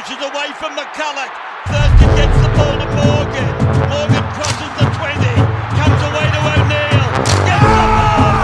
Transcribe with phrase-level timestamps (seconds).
[0.00, 1.28] pushes away from McCulloch.
[1.66, 3.52] Thurston gets the ball to Morgan.
[3.90, 5.28] Morgan crosses the 20.
[5.76, 7.04] Comes away to O'Neill.
[7.44, 8.40] Gets the ball.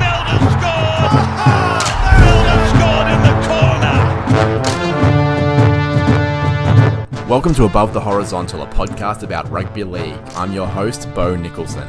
[0.00, 1.12] Milner scored.
[2.18, 3.96] Milner scored in the corner.
[7.28, 10.18] Welcome to Above the Horizontal, a podcast about rugby league.
[10.34, 11.86] I'm your host, Bo Nicholson.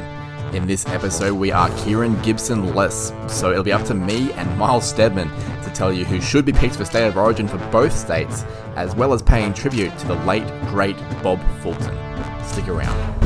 [0.54, 4.56] In this episode, we are Kieran Gibson less, so it'll be up to me and
[4.56, 5.30] Miles Stedman
[5.74, 8.44] tell you who should be picked for State of Origin for both states,
[8.76, 11.98] as well as paying tribute to the late, great Bob Fulton.
[12.44, 13.22] Stick around.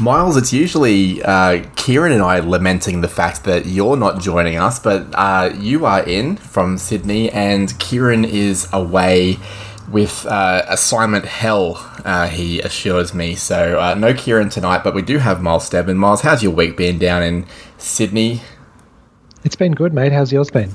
[0.00, 4.78] Miles, it's usually uh, Kieran and I lamenting the fact that you're not joining us,
[4.78, 9.38] but uh, you are in from Sydney, and Kieran is away
[9.90, 13.34] with uh, assignment hell, uh, he assures me.
[13.34, 15.96] So, uh, no Kieran tonight, but we do have Miles Stedman.
[15.96, 17.46] Miles, how's your week been down in
[17.78, 18.42] Sydney?
[19.44, 20.12] It's been good, mate.
[20.12, 20.72] How's yours been?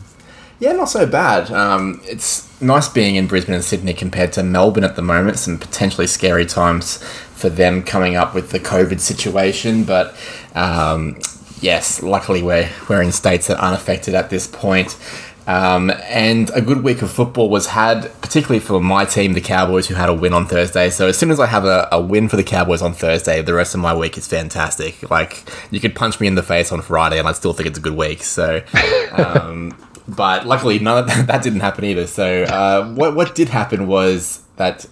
[0.59, 1.51] Yeah, not so bad.
[1.51, 5.37] Um, it's nice being in Brisbane and Sydney compared to Melbourne at the moment.
[5.37, 10.15] Some potentially scary times for them coming up with the COVID situation, but
[10.55, 11.19] um,
[11.59, 14.97] yes, luckily we're we're in states that aren't affected at this point.
[15.45, 19.87] Um, and a good week of football was had, particularly for my team, the Cowboys,
[19.87, 20.89] who had a win on Thursday.
[20.89, 23.53] So as soon as I have a, a win for the Cowboys on Thursday, the
[23.53, 25.09] rest of my week is fantastic.
[25.09, 27.79] Like you could punch me in the face on Friday, and I still think it's
[27.79, 28.23] a good week.
[28.23, 28.63] So.
[29.11, 29.77] Um,
[30.07, 32.07] but luckily, none of that, that didn't happen either.
[32.07, 34.85] So, uh, what what did happen was that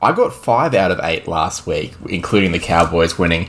[0.00, 3.48] I got five out of eight last week, including the Cowboys winning.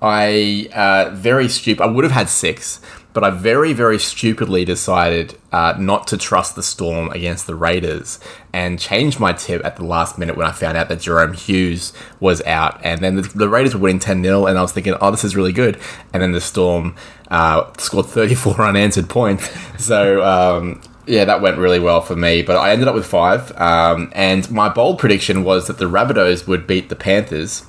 [0.00, 1.82] I uh, very stupid.
[1.82, 2.80] I would have had six,
[3.12, 8.18] but I very very stupidly decided uh, not to trust the Storm against the Raiders
[8.52, 11.92] and changed my tip at the last minute when I found out that Jahrome Hughes
[12.20, 14.94] was out, and then the, the Raiders were winning ten 0 and I was thinking,
[15.00, 15.78] oh, this is really good,
[16.12, 16.96] and then the Storm
[17.32, 19.50] uh, scored 34 unanswered points.
[19.82, 22.42] So, um, yeah, that went really well for me.
[22.42, 23.50] But I ended up with five.
[23.60, 27.64] Um, and my bold prediction was that the Rabbitohs would beat the Panthers.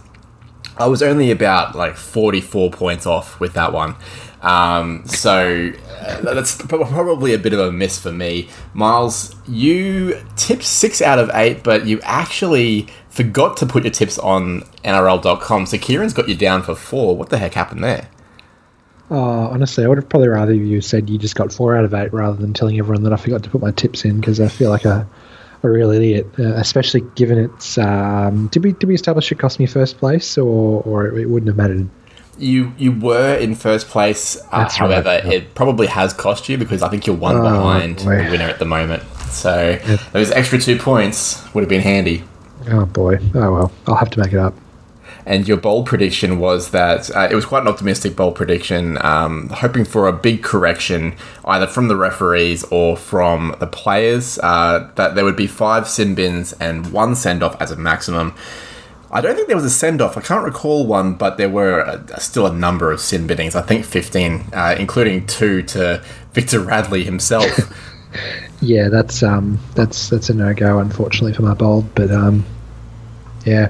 [0.78, 3.96] I was only about like 44 points off with that one.
[4.44, 5.72] Um, so
[6.02, 8.50] uh, that's probably a bit of a miss for me.
[8.74, 14.20] Miles, you tipped six out of eight, but you actually forgot to put your tips
[14.20, 15.66] on NRL.com.
[15.66, 17.16] So Kieran's got you down for four.
[17.16, 18.10] What the heck happened there?
[19.10, 21.94] Oh, honestly, I would have probably rather you said you just got four out of
[21.94, 24.48] eight rather than telling everyone that I forgot to put my tips in because I
[24.48, 25.08] feel like a,
[25.62, 27.78] a real idiot, uh, especially given it's.
[27.78, 31.48] Um, did we did we establish it cost me first place or or it wouldn't
[31.48, 31.88] have mattered?
[32.38, 35.34] You you were in first place, uh, That's right, however, yeah.
[35.34, 38.24] it probably has cost you because I think you're one Oh, behind boy.
[38.24, 39.04] the winner at the moment.
[39.30, 39.80] So
[40.14, 42.24] those extra two points would have been handy.
[42.70, 43.20] Oh boy.
[43.36, 43.72] Oh well.
[43.88, 44.56] I'll have to make it up.
[45.26, 49.48] And your bold prediction was that uh, it was quite an optimistic bold prediction, um,
[49.50, 54.38] hoping for a big correction either from the referees or from the players.
[54.40, 58.36] Uh, that there would be five sin bins and one send off as a maximum.
[59.14, 60.18] I don't think there was a send off.
[60.18, 63.56] I can't recall one, but there were uh still a number of sin binnings.
[63.56, 66.04] I think 15, uh, including two to
[66.34, 67.48] Victor Radley himself.
[68.62, 72.46] Yeah, that's um that's that's a no go unfortunately for my bold, but um
[73.46, 73.70] yeah.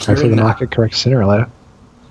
[0.00, 1.50] Hopefully the market corrects sooner or later.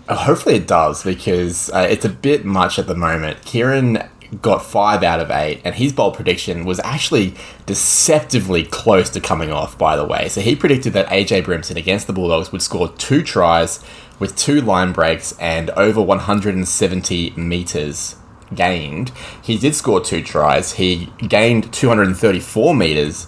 [0.07, 3.43] Uh, hopefully it does because uh, it's a bit much at the moment.
[3.45, 4.07] Kieran
[4.41, 7.33] got five out of eight, and his bold prediction was actually
[7.65, 9.77] deceptively close to coming off.
[9.77, 13.23] By the way, so he predicted that AJ Brimson against the Bulldogs would score two
[13.23, 13.83] tries
[14.19, 18.15] with two line breaks and over 170 meters
[18.55, 19.11] gained.
[19.41, 20.73] He did score two tries.
[20.73, 23.27] He gained 234 meters,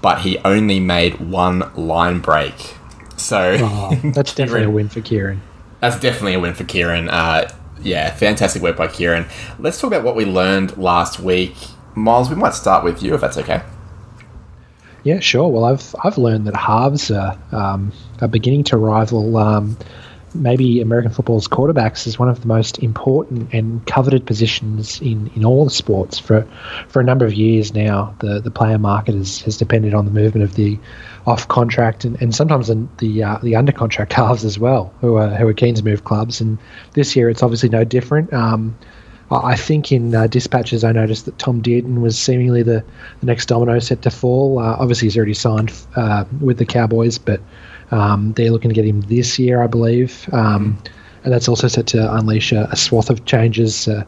[0.00, 2.54] but he only made one line break.
[3.16, 5.42] So Oh, that's definitely a win for Kieran.
[5.80, 7.08] that's definitely a win for Kieran.
[7.10, 7.50] Uh,
[7.82, 9.26] yeah, fantastic work by Kieran.
[9.58, 11.54] Let's talk about what we learned last week.
[11.94, 13.62] Miles, we might start with you if that's okay.
[15.02, 15.48] Yeah, sure.
[15.48, 19.76] Well, I've I've learned that halves are um, are beginning to rival um,
[20.34, 25.44] maybe American football's quarterbacks is one of the most important and coveted positions in, in
[25.44, 26.46] all the sports for
[26.88, 28.14] for a number of years now.
[28.20, 30.78] The the player market has, has depended on the movement of the
[31.26, 35.16] off contract and, and sometimes the the, uh, the under contract halves as well, who
[35.16, 36.40] are who are keen to move clubs.
[36.40, 36.58] And
[36.92, 38.32] this year it's obviously no different.
[38.32, 38.76] Um,
[39.30, 42.84] I I think in uh, dispatches I noticed that Tom Dearden was seemingly the,
[43.20, 44.58] the next domino set to fall.
[44.58, 47.40] Uh, obviously, he's already signed uh, with the Cowboys, but
[47.90, 50.28] um, they're looking to get him this year, I believe.
[50.32, 50.78] Um,
[51.22, 53.86] And that's also set to unleash a, a swath of changes.
[53.86, 54.04] Uh,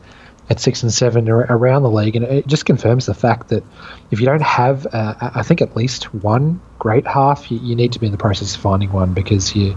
[0.50, 3.64] at six and seven around the league, and it just confirms the fact that
[4.10, 7.92] if you don't have, uh, I think at least one great half, you, you, need
[7.92, 9.68] to be in the process of finding one because you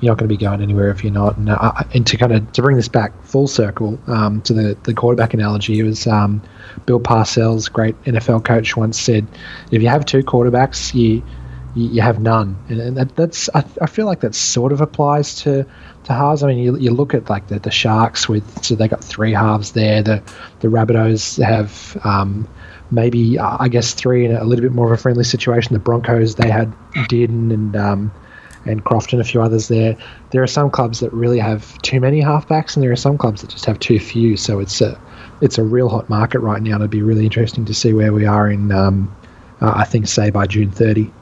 [0.00, 1.36] you're not going to be going anywhere if you're not.
[1.38, 4.76] And, uh, and to kind of to bring this back full circle um, to the
[4.82, 6.42] the quarterback analogy, it was um,
[6.86, 9.26] Bill Parcells, great NFL coach, once said,
[9.70, 11.22] if you have two quarterbacks, you
[11.74, 15.64] you, have none, and, that, that's I, I, feel like that sort of applies to
[16.04, 16.42] to halves.
[16.42, 19.32] I mean, you, you look at like the, the Sharks with so they got three
[19.32, 20.02] halves there.
[20.02, 20.22] The
[20.60, 22.48] the Rabbitohs have um,
[22.90, 25.72] maybe uh, I guess three in a little bit more of a friendly situation.
[25.72, 26.72] The Broncos they had
[27.08, 28.12] Dearden and um,
[28.66, 29.96] and Croft and a few others there.
[30.30, 33.42] There are some clubs that really have too many halfbacks, and there are some clubs
[33.42, 34.36] that just have too few.
[34.36, 35.00] So it's a
[35.40, 36.76] it's a real hot market right now.
[36.76, 38.72] It'd be really interesting to see where we are in.
[38.72, 39.14] Um,
[39.60, 41.12] uh, I think say by June 30.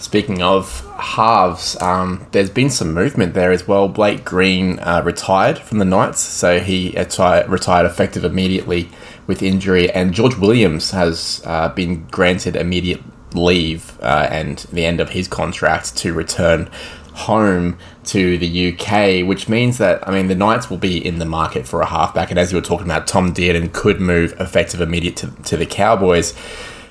[0.00, 3.88] Speaking of halves, um, there's been some movement there as well.
[3.88, 8.88] Blake Green uh, retired from the Knights, so he retired effective immediately
[9.26, 13.02] with injury, and George Williams has uh, been granted immediate
[13.34, 16.70] leave uh, and the end of his contract to return
[17.12, 21.24] home to the UK, which means that I mean the Knights will be in the
[21.24, 24.80] market for a halfback, and as you were talking about, Tom Dearden could move effective
[24.80, 26.36] immediate to, to the Cowboys,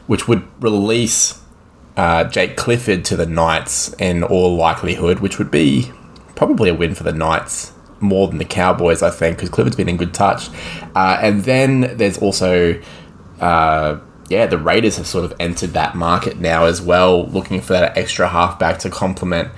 [0.07, 1.41] which would release
[1.97, 5.91] uh, Jake Clifford to the Knights in all likelihood, which would be
[6.35, 9.89] probably a win for the Knights more than the Cowboys, I think, because Clifford's been
[9.89, 10.49] in good touch.
[10.95, 12.81] Uh, and then there's also,
[13.39, 13.99] uh,
[14.29, 17.97] yeah, the Raiders have sort of entered that market now as well, looking for that
[17.97, 19.49] extra halfback to complement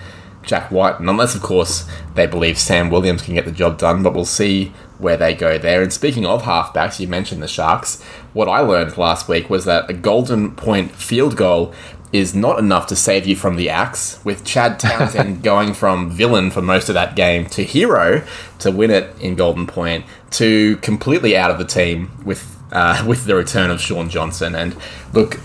[0.44, 1.02] Jack Wighton.
[1.02, 4.26] And unless, of course, they believe Sam Williams can get the job done, but we'll
[4.26, 5.82] see where they go there.
[5.82, 8.02] And speaking of halfbacks, you mentioned the Sharks.
[8.34, 11.74] What I learned last week was that a golden point field goal
[12.14, 16.52] is not enough to save you from the axe, with Chad Townsend going from villain
[16.52, 18.26] for most of that game to hero
[18.60, 23.26] to win it in Golden Point to completely out of the team with uh, with
[23.26, 24.56] the return of Shaun Johnson.
[24.56, 24.76] And
[25.14, 25.40] look,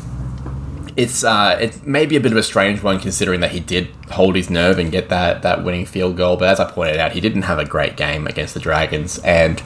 [0.96, 3.88] it's uh, it may be a bit of a strange one considering that he did
[4.10, 7.12] hold his nerve and get that that winning field goal, but as I pointed out,
[7.12, 9.62] he didn't have a great game against the Dragons and.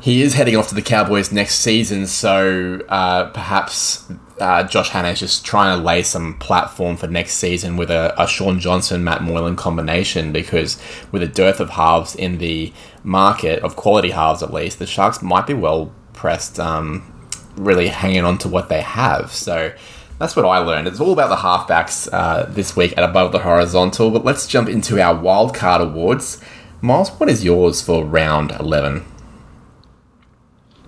[0.00, 4.08] He is heading off to the Cowboys next season, so uh, perhaps
[4.40, 8.14] uh, Josh Hannay is just trying to lay some platform for next season with a,
[8.20, 10.80] a Shaun Johnson, Matt Moylan combination because
[11.12, 15.22] with a dearth of halves in the market, of quality halves at least, the Sharks
[15.22, 19.32] might be well pressed, um, really hanging on to what they have.
[19.32, 19.72] So
[20.18, 20.88] that's what I learned.
[20.88, 24.68] It's all about the halfbacks uh, this week at Above the Horizontal, but let's jump
[24.68, 26.42] into our wildcard awards.
[26.80, 29.04] Miles, what is yours for round 11?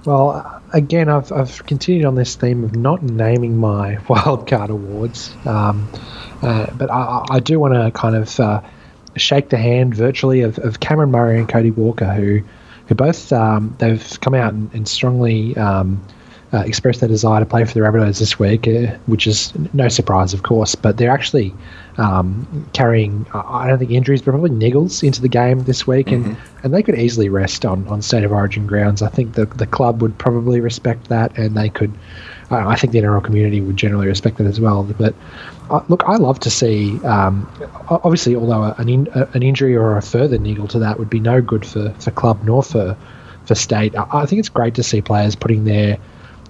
[0.05, 5.89] Well, again, I've, I've continued on this theme of not naming my wildcard awards, um,
[6.43, 8.63] uh, but I, I do want to kind of uh,
[9.17, 12.43] shake the hand virtually of, of Cameron Murray and Cody Walker, who
[12.87, 16.05] who both um, they've come out and, and strongly um,
[16.53, 19.89] uh, expressed their desire to play for the Rabbitohs this week, uh, which is no
[19.89, 20.75] surprise, of course.
[20.75, 21.55] But they're actually
[22.01, 26.31] um, carrying, I don't think injuries, but probably niggles into the game this week, mm-hmm.
[26.31, 29.03] and, and they could easily rest on, on state of origin grounds.
[29.03, 31.93] I think the the club would probably respect that, and they could.
[32.51, 34.83] I think the NRL community would generally respect that as well.
[34.83, 35.15] But
[35.69, 36.99] uh, look, I love to see.
[37.05, 37.47] Um,
[37.89, 41.43] obviously, although an in, an injury or a further niggle to that would be no
[41.43, 42.97] good for, for club nor for
[43.45, 43.95] for state.
[43.95, 45.99] I, I think it's great to see players putting their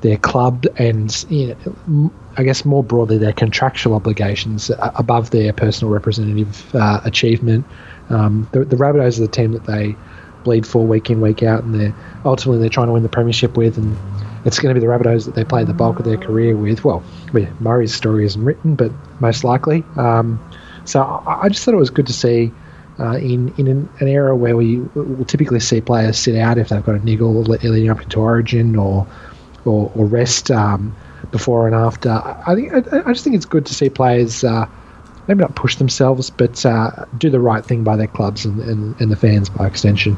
[0.01, 1.57] their club and you
[1.89, 7.67] know, I guess more broadly their contractual obligations above their personal representative uh, achievement.
[8.09, 9.97] Um, the, the Rabbitohs are the team that they
[10.45, 13.57] bleed for week in week out, and they're ultimately they're trying to win the premiership
[13.57, 13.97] with, and
[14.45, 16.85] it's going to be the Rabbitohs that they play the bulk of their career with.
[16.85, 17.03] Well,
[17.61, 18.91] Murray's story isn't written, but
[19.21, 19.85] most likely.
[19.97, 20.43] Um,
[20.85, 22.53] so I, I, just thought it was good to see.
[22.99, 26.69] Uh, in in an, an, era where we will typically see players sit out if
[26.69, 29.07] they've got a niggle leading up into Origin or
[29.65, 30.95] or, or rest um,
[31.31, 32.11] before and after.
[32.11, 34.67] I think I, I, just think it's good to see players uh,
[35.29, 39.01] maybe not push themselves, but uh, do the right thing by their clubs and, and,
[39.01, 40.17] and the fans by extension.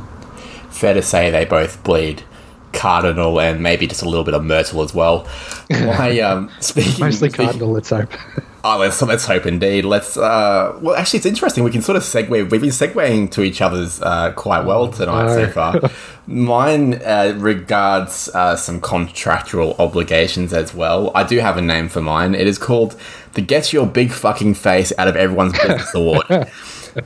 [0.71, 2.23] Fair to say they both bleed
[2.73, 5.29] Cardinal and maybe just a little bit of Myrtle as well.
[5.71, 7.73] My, um, speaking mostly speaking, Cardinal.
[7.73, 8.13] Let's hope.
[8.65, 9.85] oh, let's let's hope indeed.
[9.85, 10.17] Let's.
[10.17, 11.65] Uh, well, actually, it's interesting.
[11.65, 12.29] We can sort of segue.
[12.29, 15.81] We've been segueing to each other's uh, quite well tonight so far.
[16.27, 21.11] Mine uh, regards uh, some contractual obligations as well.
[21.15, 22.35] I do have a name for mine.
[22.35, 22.99] It is called
[23.35, 26.27] the "Get Your Big Fucking Face Out of Everyone's Business" award.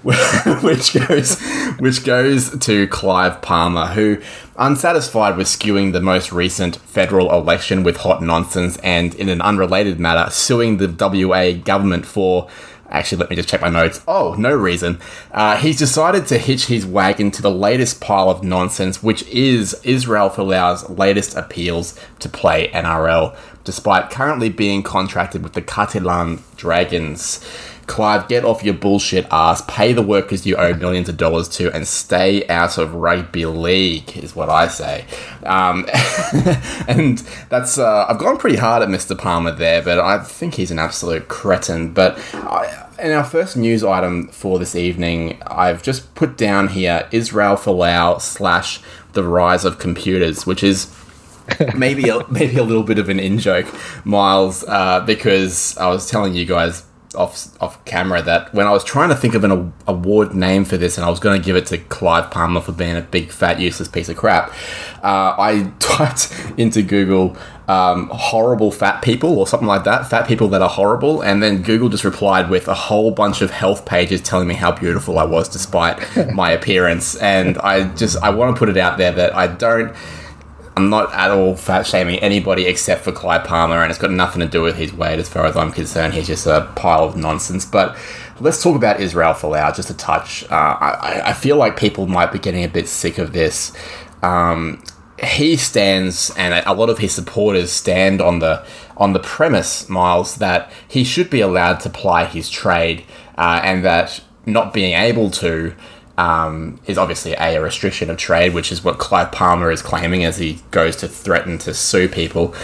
[0.02, 1.40] which goes
[1.78, 4.20] which goes to Clive Palmer, who,
[4.59, 10.01] unsatisfied with skewing the most recent federal election with hot nonsense, and in an unrelated
[10.01, 12.49] matter, suing the WA government for
[12.89, 14.01] Actually, let me just check my notes.
[14.07, 15.01] Oh, no reason.
[15.33, 19.75] Uh, he's decided to hitch his wagon to the latest pile of nonsense, which is
[19.83, 27.45] Israel Folau's latest appeals to play NRL, despite currently being contracted with the Catalan Dragons.
[27.87, 31.73] Clive, get off your bullshit ass, pay the workers you owe millions of dollars to,
[31.75, 35.05] and stay out of rugby league, is what I say.
[35.45, 35.87] Um,
[36.88, 39.16] and that's, uh, I've gone pretty hard at Mr.
[39.16, 41.93] Palmer there, but I think he's an absolute cretin.
[41.93, 47.09] But I, in our first news item for this evening, I've just put down here
[47.12, 48.81] Israel Folau slash
[49.12, 50.93] the rise of computers, which is
[51.76, 53.66] maybe a, maybe a little bit of an in joke,
[54.05, 56.83] Miles, uh, because I was telling you guys
[57.16, 60.76] off off camera that when I was trying to think of an award name for
[60.76, 63.30] this, and I was going to give it to Clive Palmer for being a big
[63.30, 64.50] fat useless piece of crap,
[65.02, 67.37] uh, I typed into Google
[67.68, 71.62] um, horrible fat people or something like that, fat people that are horrible, and then
[71.62, 75.25] Google just replied with a whole bunch of health pages telling me how beautiful I
[75.25, 75.99] was despite
[76.32, 79.94] my appearance, and I just I want to put it out there that I don't
[80.76, 84.40] I'm not at all fat shaming anybody except for Clive Palmer, and it's got nothing
[84.40, 86.12] to do with his weight as far as I'm concerned.
[86.12, 87.64] He's just a pile of nonsense.
[87.64, 87.97] But
[88.40, 90.45] let's talk about Israel Folau just a touch.
[90.45, 93.73] Uh, I, I, feel like people might be getting a bit sick of this.
[94.23, 94.85] Um,
[95.23, 98.62] he stands, and a lot of his supporters stand on the
[98.99, 103.04] on the premise, Miles, that he should be allowed to ply his trade,
[103.38, 105.75] uh, and that not being able to
[106.18, 110.25] um, is obviously a, a, restriction of trade, which is what Clive Palmer is claiming
[110.25, 112.54] as he goes to threaten to sue people,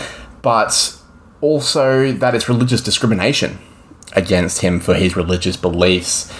[0.40, 0.98] but
[1.40, 3.58] also that it's religious discrimination
[4.14, 6.32] against him for his religious beliefs.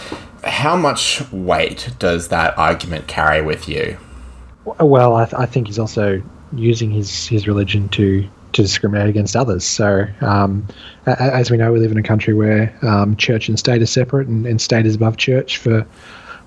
[0.45, 3.99] How much weight does that argument carry with you?
[4.65, 6.23] Well, I, th- I think he's also
[6.55, 9.65] using his, his religion to to discriminate against others.
[9.65, 10.67] So, um,
[11.07, 14.29] as we know, we live in a country where um, church and state are separate,
[14.29, 15.87] and, and state is above church for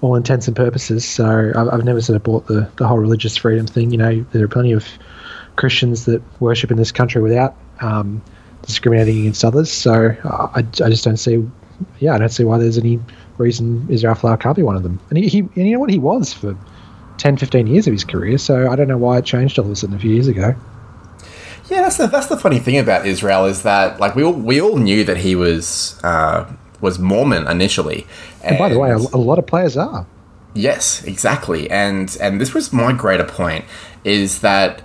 [0.06, 1.04] all intents and purposes.
[1.04, 3.92] So I've, I've never sort of bought the, the whole religious freedom thing.
[3.92, 4.88] You know, there are plenty of
[5.56, 8.22] Christians that worship in this country without um,
[8.62, 9.72] discriminating against others.
[9.72, 11.44] So I, I just don't see,
[12.00, 13.00] yeah, I don't see why there's any
[13.38, 15.00] reason Israel Folau can't be one of them.
[15.10, 16.56] And he, he and you know what, he was for
[17.18, 18.38] 10, 15 years of his career.
[18.38, 20.56] So I don't know why it changed all of a sudden a few years ago.
[21.68, 24.62] Yeah, that's the, that's the funny thing about Israel is that like we all we
[24.62, 26.46] all knew that he was uh,
[26.82, 28.06] was Mormon initially.
[28.42, 30.06] And, and by the way, a, a lot of players are.
[30.56, 31.70] Yes, exactly.
[31.70, 33.66] And and this was my greater point
[34.04, 34.82] is that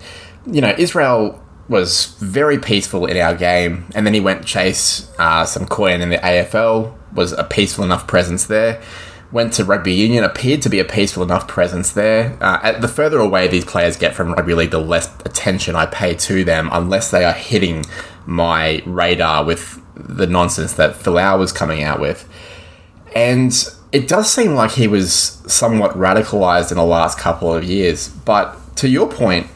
[0.50, 5.44] you know Israel was very peaceful in our game, and then he went chase uh,
[5.44, 6.96] some coin in the AFL.
[7.14, 8.82] Was a peaceful enough presence there.
[9.30, 12.36] Went to rugby union, appeared to be a peaceful enough presence there.
[12.40, 16.16] Uh, the further away these players get from rugby league, the less attention I pay
[16.16, 17.84] to them, unless they are hitting
[18.26, 22.28] my radar with the nonsense that Folau was coming out with.
[23.14, 23.52] And
[23.92, 25.12] it does seem like he was
[25.46, 28.08] somewhat radicalized in the last couple of years.
[28.08, 29.48] But to your point,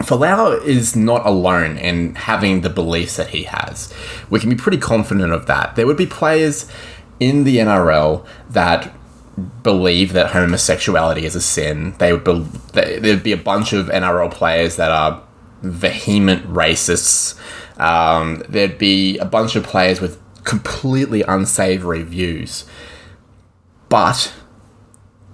[0.00, 3.92] Folau is not alone in having the beliefs that he has.
[4.30, 5.74] We can be pretty confident of that.
[5.74, 6.70] There would be players
[7.18, 8.94] in the NRL that
[9.62, 11.94] believe that homosexuality is a sin.
[11.98, 12.40] They would be,
[12.72, 15.22] there'd be a bunch of NRL players that are
[15.62, 17.38] vehement racists
[17.78, 22.64] um, there'd be a bunch of players with completely unsavory views.
[23.88, 24.32] But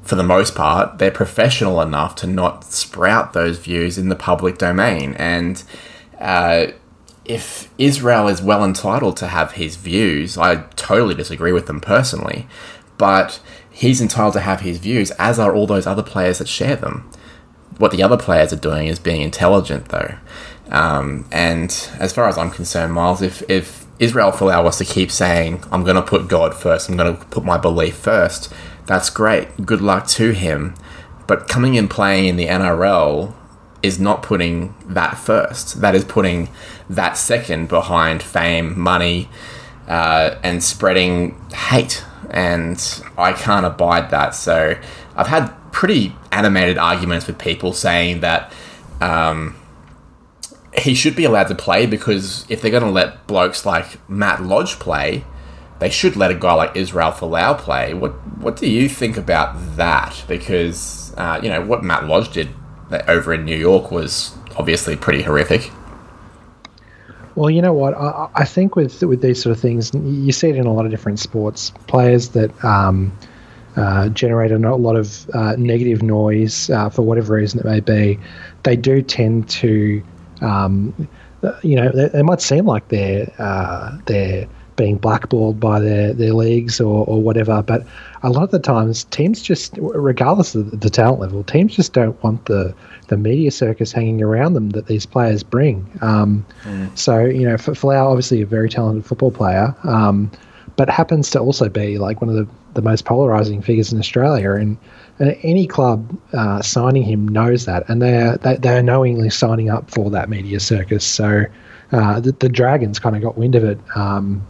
[0.02, 4.58] for the most part, they're professional enough to not sprout those views in the public
[4.58, 5.14] domain.
[5.14, 5.62] And
[6.20, 6.66] uh,
[7.24, 12.46] if Israel is well entitled to have his views, I totally disagree with them personally,
[12.98, 16.76] but he's entitled to have his views, as are all those other players that share
[16.76, 17.10] them.
[17.78, 20.16] What the other players are doing is being intelligent, though.
[20.74, 25.12] Um, and as far as I'm concerned, Miles, if, if Israel Folau was to keep
[25.12, 28.52] saying, I'm going to put God first, I'm going to put my belief first,
[28.84, 29.64] that's great.
[29.64, 30.74] Good luck to him.
[31.28, 33.32] But coming and playing in the NRL
[33.84, 35.80] is not putting that first.
[35.80, 36.48] That is putting
[36.90, 39.28] that second behind fame, money,
[39.86, 42.04] uh, and spreading hate.
[42.30, 44.34] And I can't abide that.
[44.34, 44.76] So
[45.14, 48.52] I've had pretty animated arguments with people saying that.
[49.00, 49.54] Um,
[50.78, 54.42] he should be allowed to play because if they're going to let blokes like Matt
[54.42, 55.24] Lodge play,
[55.78, 57.94] they should let a guy like Israel Folau play.
[57.94, 60.24] What what do you think about that?
[60.26, 62.48] Because uh, you know what Matt Lodge did
[63.08, 65.70] over in New York was obviously pretty horrific.
[67.34, 67.94] Well, you know what?
[67.94, 70.84] I, I think with with these sort of things, you see it in a lot
[70.84, 71.70] of different sports.
[71.86, 73.16] Players that um,
[73.76, 78.20] uh, generate a lot of uh, negative noise uh, for whatever reason it may be,
[78.62, 80.02] they do tend to
[80.40, 81.08] um,
[81.62, 86.32] you know, they, they, might seem like they're uh, they're being blackballed by their, their
[86.32, 87.62] leagues or, or whatever.
[87.62, 87.86] But
[88.22, 92.20] a lot of the times, teams just, regardless of the talent level, teams just don't
[92.22, 92.74] want the
[93.08, 95.86] the media circus hanging around them that these players bring.
[96.00, 96.96] Um, mm.
[96.96, 100.30] So you know, Folau obviously a very talented football player, um,
[100.76, 104.52] but happens to also be like one of the, the most polarizing figures in Australia.
[104.52, 104.76] And,
[105.18, 109.90] and any club uh, signing him knows that, and they're they, they're knowingly signing up
[109.90, 111.04] for that media circus.
[111.04, 111.44] So
[111.92, 113.78] uh, the, the, Dragons kind of got wind of it.
[113.94, 114.46] Um,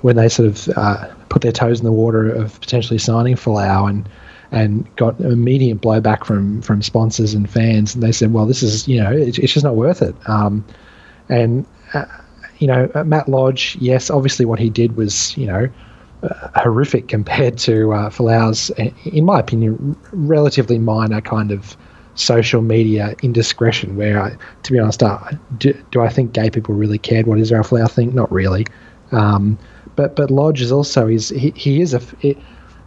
[0.00, 3.88] when they sort of uh, put their toes in the water of potentially signing Folau
[3.88, 4.08] and
[4.50, 8.86] and got immediate blowback from from sponsors and fans, and they said, "Well, this is
[8.86, 10.64] you know it's, it's just not worth it." Um,
[11.28, 12.04] and uh,
[12.62, 15.68] you know, uh, Matt Lodge, yes, obviously what he did was you know
[16.22, 18.70] uh, horrific compared to uh, Folau's,
[19.04, 21.76] in my opinion, relatively minor kind of
[22.14, 23.96] social media indiscretion.
[23.96, 25.18] Where, I, to be honest, uh,
[25.58, 28.14] do, do I think gay people really cared what Israel Folau think?
[28.14, 28.64] Not really.
[29.10, 29.58] Um,
[29.96, 32.38] but but Lodge is also is he, he is a it,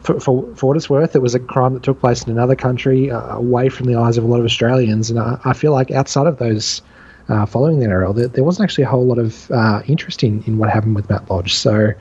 [0.04, 2.56] for, for, for what it's worth, it was a crime that took place in another
[2.56, 5.72] country, uh, away from the eyes of a lot of Australians, and I, I feel
[5.72, 6.82] like outside of those
[7.30, 10.44] uh, following the NRL, there, there, wasn't actually a whole lot of uh, interest in,
[10.44, 11.56] in what happened with Matt Lodge.
[11.56, 11.94] So,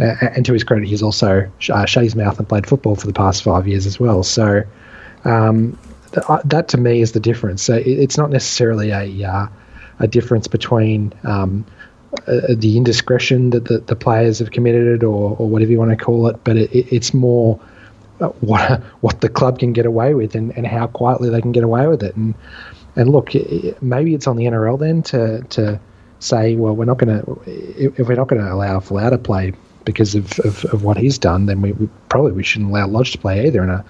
[0.00, 3.06] uh, and to his credit, he's also uh, shut his mouth and played football for
[3.06, 4.22] the past five years as well.
[4.22, 4.62] So,
[5.24, 5.78] um,
[6.12, 7.62] th- uh, that to me is the difference.
[7.62, 9.50] So, it, it's not necessarily a
[9.98, 11.64] a difference between um,
[12.26, 15.96] uh, the indiscretion that the, the players have committed or, or whatever you want to
[15.96, 17.60] call it, but it, it's more
[18.20, 21.52] uh, what what the club can get away with and, and how quietly they can
[21.52, 22.14] get away with it.
[22.16, 22.34] And
[22.96, 23.30] and look,
[23.82, 25.80] maybe it's on the NRL then to to
[26.18, 29.52] say, well, we're not going to if we're not going to allow Folau to play
[29.84, 33.12] because of, of, of, what he's done, then we, we, probably we shouldn't allow Lodge
[33.12, 33.62] to play either.
[33.62, 33.82] And uh,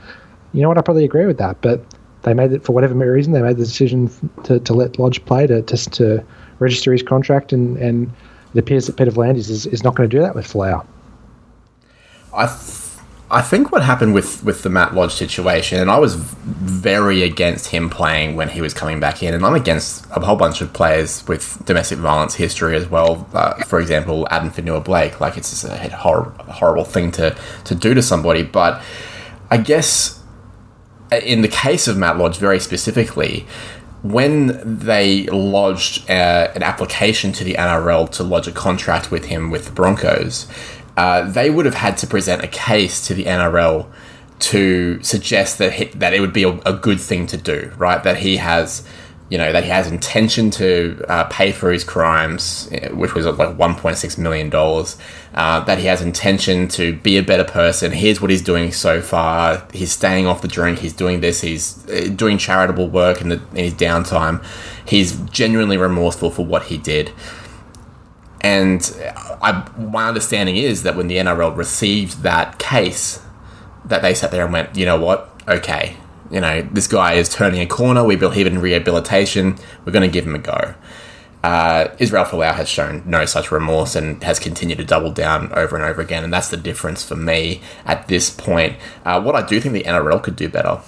[0.52, 1.62] you know what, I probably agree with that.
[1.62, 1.82] But
[2.22, 4.10] they made it for whatever reason they made the decision
[4.44, 6.22] to, to let Lodge play to just to
[6.58, 8.12] register his contract, and, and
[8.54, 10.86] it appears that Peter V'landys is, is not going to do that with Folau.
[12.34, 12.85] I, th-
[13.36, 17.66] I think what happened with, with the Matt Lodge situation, and I was very against
[17.66, 20.72] him playing when he was coming back in, and I'm against a whole bunch of
[20.72, 23.28] players with domestic violence history as well.
[23.34, 27.92] Uh, for example, Adam Fonua-Blake, like it's just a hor- horrible thing to, to do
[27.92, 28.42] to somebody.
[28.42, 28.80] But
[29.50, 30.18] I guess
[31.12, 33.46] uh, in the case of Matt Lodge very specifically,
[34.02, 39.50] when they lodged uh, an application to the NRL to lodge a contract with him
[39.50, 40.46] with the Broncos,
[40.96, 43.86] uh, they would have had to present a case to the NRL
[44.38, 48.02] to suggest that he, that it would be a, a, good thing to do, right?
[48.02, 48.86] That he has
[49.28, 53.26] you know that he has intention to uh, pay for his crimes, eh, which was
[53.26, 54.96] like 1.6 million dollars.
[55.34, 57.92] Uh, that he has intention to be a better person.
[57.92, 59.66] Here's what he's doing so far.
[59.72, 60.78] He's staying off the drink.
[60.78, 61.40] He's doing this.
[61.40, 64.44] He's eh, doing charitable work in, the, in his downtime.
[64.86, 67.10] He's genuinely remorseful for what he did.
[68.46, 68.96] And
[69.42, 73.20] I, my understanding is that when the NRL received that case,
[73.84, 75.32] that they sat there and went, you know what?
[75.48, 75.96] Okay,
[76.30, 78.04] you know, this guy is turning a corner.
[78.04, 79.56] We believe in rehabilitation.
[79.84, 80.74] We're going to give him a go.
[81.42, 85.74] Uh, Israel Folau has shown no such remorse and has continued to double down over
[85.74, 88.76] and over again, and that's the difference for me at this point.
[89.04, 90.80] Uh, what I do think the NRL could do better,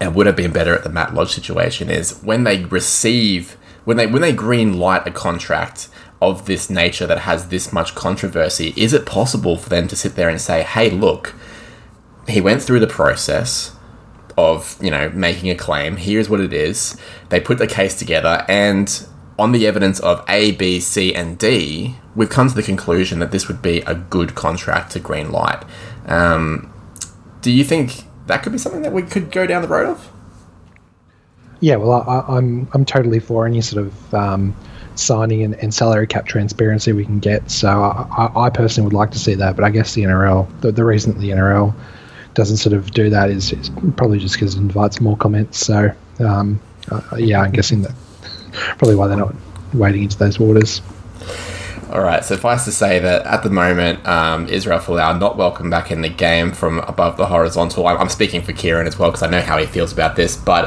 [0.00, 3.56] and would have been better at the Matt Lodge situation, is when they receive
[3.88, 5.88] when they when they green light a contract
[6.20, 10.14] of this nature that has this much controversy, is it possible for them to sit
[10.16, 11.34] there and say, "Hey, look,
[12.26, 13.72] he went through the process."
[14.38, 15.96] of you know making a claim.
[15.96, 16.96] Here's what it is.
[17.28, 19.04] They put the case together, and
[19.38, 23.30] on the evidence of A, B, C, and D, we've come to the conclusion that
[23.30, 25.62] this would be a good contract to green light.
[26.06, 26.72] Um,
[27.42, 30.12] do you think that could be something that we could go down the road of?
[31.60, 34.56] Yeah, well, I, am I'm, I'm totally for any sort of um,
[34.98, 37.50] signing and, and, salary cap transparency we can get.
[37.50, 40.72] So I, I, personally would like to see that, but I guess the NRL, the,
[40.72, 41.74] the reason that the NRL
[42.34, 45.58] doesn't sort of do that is, is probably just because it invites more comments.
[45.58, 47.92] So um, uh, yeah, I'm guessing that
[48.78, 49.34] probably why they're not
[49.74, 50.82] wading into those waters.
[51.90, 55.90] All right, suffice to say that at the moment, um, Israel Folau not welcome back
[55.90, 57.86] in the game from above the horizontal.
[57.86, 60.36] I'm, I'm speaking for Kieran as well because I know how he feels about this.
[60.36, 60.66] But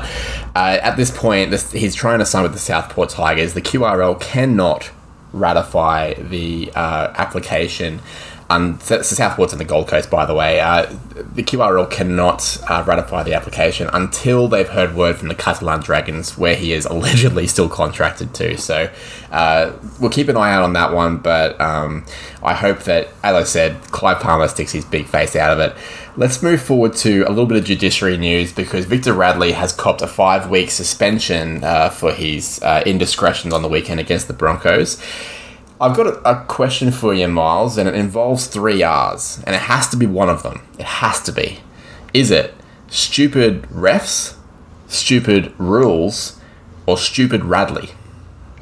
[0.56, 3.54] uh, at this point, this, he's trying to sign with the Southport Tigers.
[3.54, 4.90] The QRL cannot
[5.32, 8.00] ratify the uh, application
[8.52, 10.60] um, so, so Southport's in the Gold Coast, by the way.
[10.60, 10.86] Uh,
[11.34, 16.38] the QRL cannot uh, ratify the application until they've heard word from the Catalan Dragons,
[16.38, 18.58] where he is allegedly still contracted to.
[18.58, 18.92] So
[19.32, 21.18] uh, we'll keep an eye out on that one.
[21.18, 22.06] But um,
[22.44, 25.78] I hope that, as I said, Clive Palmer sticks his big face out of it.
[26.18, 30.02] Let's move forward to a little bit of judiciary news because Victor Radley has copped
[30.02, 35.02] a five week suspension uh, for his uh, indiscretions on the weekend against the Broncos.
[35.82, 39.64] I've got a, a question for you, Miles, and it involves three R's, and it
[39.64, 40.62] has to be one of them.
[40.78, 41.60] It has to be.
[42.14, 42.54] Is it
[42.88, 44.36] stupid refs,
[44.88, 46.40] stupid rules,
[46.86, 47.90] or stupid Radley?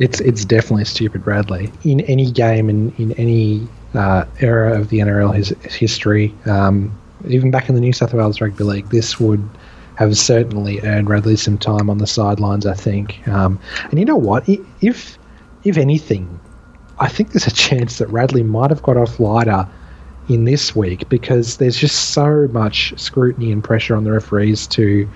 [0.00, 1.70] it's it's definitely stupid Radley.
[1.84, 7.52] In any game in in any uh, era of the NRL his, history, um, even
[7.52, 9.48] back in the New South Wales Rugby League, this would
[9.94, 12.66] have certainly earned Radley some time on the sidelines.
[12.66, 14.48] I think, um, and you know what?
[14.80, 15.16] If
[15.64, 16.40] if anything,
[16.98, 19.68] I think there's a chance that Radley might have got off lighter
[20.28, 25.08] in this week because there's just so much scrutiny and pressure on the referees to.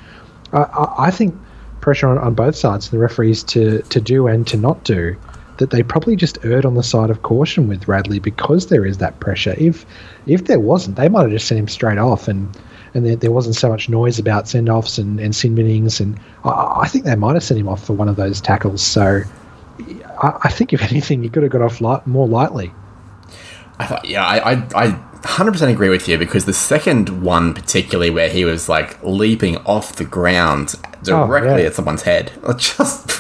[0.53, 1.35] Uh, I think
[1.81, 5.17] pressure on, on both sides, the referees to to do and to not do.
[5.59, 8.99] That they probably just erred on the side of caution with Radley because there is
[8.99, 9.55] that pressure.
[9.59, 9.85] If
[10.27, 12.57] if there wasn't, they might have just sent him straight off and
[12.95, 16.01] and there, wasn't so much noise about send offs and, and sin binnings.
[16.01, 18.83] And I, I, think they might have sent him off for one of those tackles.
[18.83, 19.23] So
[20.23, 22.73] I, I think, if anything, you could have got off light, more lightly.
[23.79, 24.91] I thought, yeah, I, I, I
[25.23, 29.97] 100% agree with you because the second one, particularly where he was like leaping off
[29.97, 31.67] the ground directly oh, yeah.
[31.67, 33.19] at someone's head, just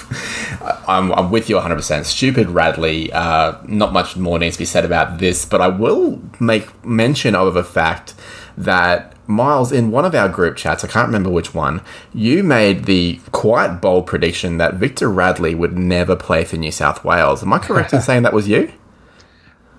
[0.88, 2.04] I'm, I'm with you 100%.
[2.04, 3.12] Stupid Radley.
[3.12, 7.34] Uh, not much more needs to be said about this, but I will make mention
[7.34, 8.14] of the fact
[8.56, 11.82] that Miles, in one of our group chats, I can't remember which one,
[12.14, 17.04] you made the quite bold prediction that Victor Radley would never play for New South
[17.04, 17.42] Wales.
[17.42, 18.72] Am I correct in saying that was you?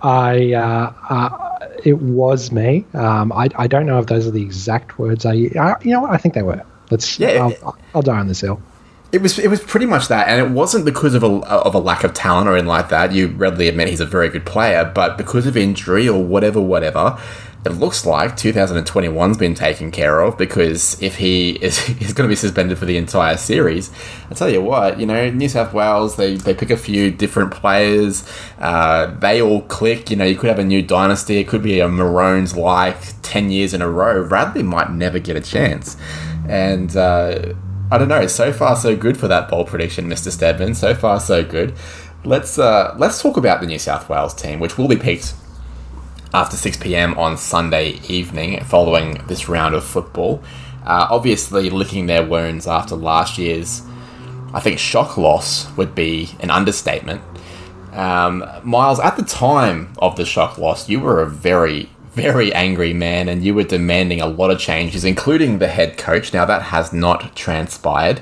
[0.01, 2.85] I, uh, uh, it was me.
[2.93, 6.01] Um, I, I don't know if those are the exact words I, I you know
[6.01, 6.11] what?
[6.11, 6.63] I think they were.
[6.91, 8.61] Let's, yeah, I'll, I'll die on this hill.
[9.11, 11.79] It was it was pretty much that, and it wasn't because of a of a
[11.79, 13.11] lack of talent or anything like that.
[13.11, 17.19] You readily admit he's a very good player, but because of injury or whatever, whatever,
[17.65, 22.31] it looks like 2021's been taken care of because if he is he's going to
[22.31, 23.91] be suspended for the entire series,
[24.29, 27.51] I tell you what, you know, New South Wales they, they pick a few different
[27.51, 28.27] players,
[28.59, 30.09] uh, they all click.
[30.09, 31.37] You know, you could have a new dynasty.
[31.37, 34.21] It could be a Maroons like ten years in a row.
[34.21, 35.97] Radley might never get a chance,
[36.47, 36.95] and.
[36.95, 37.53] Uh,
[37.91, 38.27] I don't know.
[38.27, 40.31] So far, so good for that bold prediction, Mr.
[40.31, 40.75] Stedman.
[40.75, 41.73] So far, so good.
[42.23, 45.33] Let's uh, let's talk about the New South Wales team, which will be picked
[46.33, 50.43] after 6 pm on Sunday evening following this round of football.
[50.85, 53.83] Uh, obviously, licking their wounds after last year's,
[54.53, 57.21] I think, shock loss would be an understatement.
[57.91, 62.93] Um, Miles, at the time of the shock loss, you were a very, very angry
[62.93, 66.33] man and you were demanding a lot of changes, including the head coach.
[66.33, 68.21] Now, that has not transpired.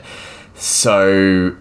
[0.55, 1.57] So,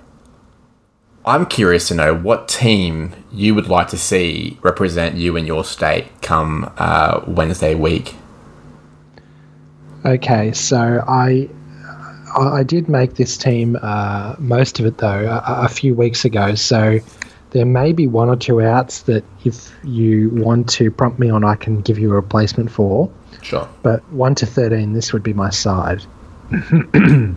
[1.26, 5.64] I'm curious to know what team you would like to see represent you in your
[5.64, 8.14] state come uh, Wednesday week.
[10.04, 11.48] Okay, so I
[12.38, 16.54] I did make this team uh, most of it though a, a, few weeks ago.
[16.54, 17.00] So
[17.50, 21.44] there may be one or two outs that if you want to prompt me on,
[21.44, 23.10] I can give you a replacement for.
[23.42, 23.68] Sure.
[23.82, 26.04] But one to thirteen, this would be my side.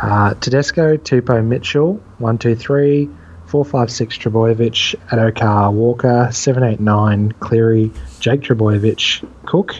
[0.00, 3.10] Uh, Tedesco, Tupou, Mitchell, 1 2 3,
[3.46, 9.76] 4 5 6, Trbojevic, Addo-Carr, Walker, 7 8 9, Cleary, Jake Trbojevic, Cook,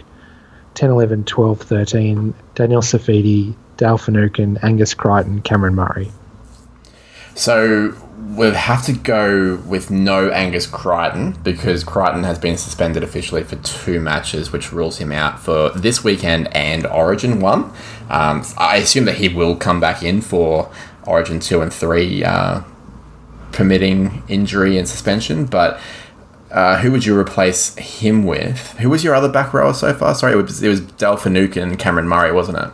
[0.75, 6.13] 10 11 12 13, Daniel Saifiti, Dale Finucane, Angus Crichton, Cameron Murray.
[7.35, 13.43] So we'll have to go with no Angus Crichton because Crichton has been suspended officially
[13.43, 17.63] for two matches, which rules him out for this weekend and Origin 1.
[18.11, 20.71] Um, I assume that he will come back in for
[21.07, 22.61] Origin 2 and 3, uh,
[23.53, 25.79] permitting injury and suspension, but.
[26.51, 28.79] Uh, who would you replace him with?
[28.79, 30.15] Who was your other back rower so far?
[30.15, 30.83] Sorry, it was, it was
[31.57, 32.71] and Cameron Murray, wasn't it?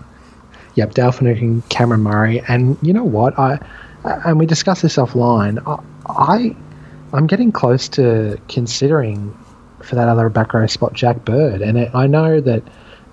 [0.74, 3.38] Yep, Dale Finucane, Cameron Murray, and you know what?
[3.38, 3.58] I
[4.04, 5.58] and we discussed this offline.
[5.66, 6.54] I,
[7.12, 9.36] I am getting close to considering
[9.82, 12.62] for that other back row spot Jack Bird, and it, I know that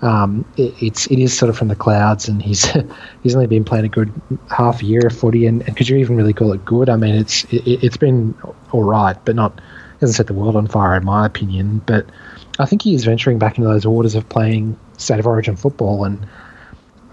[0.02, 2.70] um, it, it's it is sort of from the clouds, and he's
[3.22, 4.12] he's only been playing a good
[4.50, 6.88] half year of footy, and, and could you even really call it good?
[6.88, 8.34] I mean, it's it, has been
[8.72, 9.60] all right, but not
[10.00, 11.82] hasn't set the world on fire in my opinion.
[11.86, 12.06] But
[12.58, 16.04] I think he is venturing back into those waters of playing state of origin football,
[16.04, 16.26] and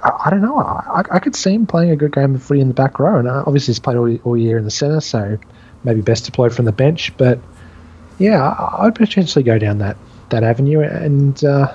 [0.04, 0.60] I, I don't know.
[0.60, 3.18] I, I, could see him playing a good game of footy in the back row,
[3.18, 5.40] and uh, obviously he's played all, all year in the centre, so
[5.84, 7.16] maybe best deployed from the bench.
[7.18, 7.40] But
[8.20, 9.98] yeah, I'd potentially go down that
[10.30, 11.74] that avenue, and uh,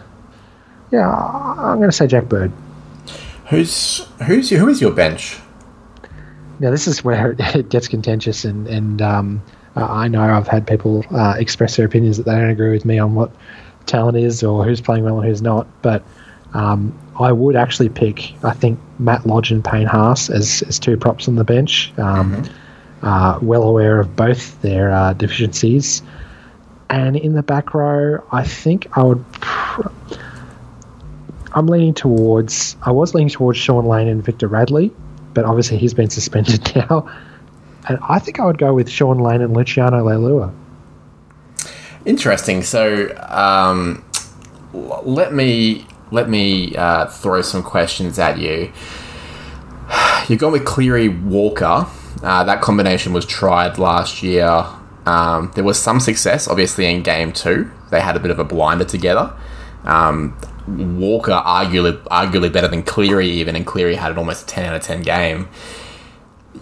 [0.91, 2.53] yeah, I'm going to say Jack Bird.
[3.49, 5.39] Who's who's your, who is your bench?
[6.61, 9.43] Now this is where it gets contentious, and and um,
[9.77, 12.99] I know I've had people uh, express their opinions that they don't agree with me
[12.99, 13.33] on what
[13.87, 16.03] talent is or who's playing well and who's not, but.
[16.53, 20.97] Um, I would actually pick, I think, Matt Lodge and Payne Haas as, as two
[20.97, 21.93] props on the bench.
[21.97, 23.07] Um, mm-hmm.
[23.07, 26.03] uh, well aware of both their uh, deficiencies.
[26.89, 29.25] And in the back row, I think I would.
[29.33, 29.89] Pr-
[31.53, 32.77] I'm leaning towards.
[32.83, 34.93] I was leaning towards Shaun Lane and Victor Radley,
[35.35, 37.11] but obviously he's been suspended now.
[37.89, 40.55] And I think I would go with Shaun Lane and Luciano Leilua.
[42.05, 42.63] Interesting.
[42.63, 44.05] So, um,
[44.73, 48.73] let me let me uh, throw some questions at you.
[50.29, 51.87] You're going with Cleary Walker.
[52.23, 54.67] Uh, that combination was tried last year.
[55.07, 57.71] Um, there was some success, obviously, in game two.
[57.91, 59.33] They had a bit of a blinder together.
[59.85, 60.37] Um,
[60.77, 64.83] Walker arguably arguably better than Cleary even, and Cleary had an almost ten out of
[64.83, 65.49] ten game.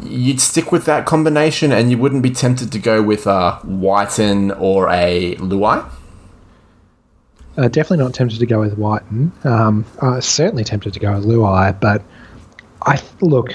[0.02, 4.52] You'd stick with that combination, and you wouldn't be tempted to go with a Wighton
[4.52, 5.88] or a Luai.
[7.56, 9.32] Uh, definitely not tempted to go with Wighton.
[9.44, 12.02] Um, uh, certainly tempted to go with Luai, but
[12.82, 13.52] I look.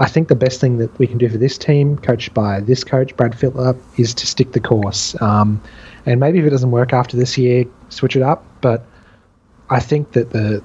[0.00, 2.82] I think the best thing that we can do for this team, coached by this
[2.82, 5.14] coach, Brad Fittler, is to stick the course.
[5.20, 5.62] Um,
[6.06, 8.42] and maybe if it doesn't work after this year, switch it up.
[8.62, 8.86] But
[9.70, 10.62] I think that the,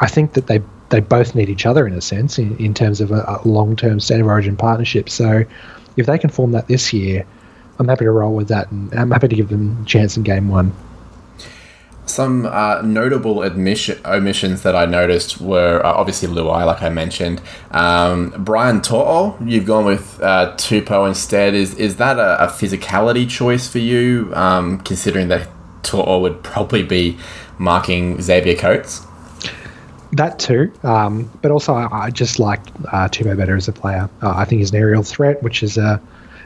[0.00, 3.00] I think that they they both need each other in a sense in, in terms
[3.00, 5.08] of a, a long term state of origin partnership.
[5.08, 5.44] So
[5.96, 7.26] if they can form that this year,
[7.78, 10.22] I'm happy to roll with that, and I'm happy to give them a chance in
[10.22, 10.72] game one.
[12.06, 17.42] Some uh, notable admission, omissions that I noticed were uh, obviously Luai, like I mentioned.
[17.72, 21.54] Um, Brian To'o, you've gone with uh, Tupou instead.
[21.54, 25.48] Is is that a, a physicality choice for you, um, considering that
[25.82, 27.18] To'o would probably be
[27.58, 29.06] marking Xavier Coates?
[30.12, 32.60] That too, um, but also I, just like
[32.92, 34.08] uh, better as a player.
[34.22, 35.98] Uh, I think he's an aerial threat, which is uh,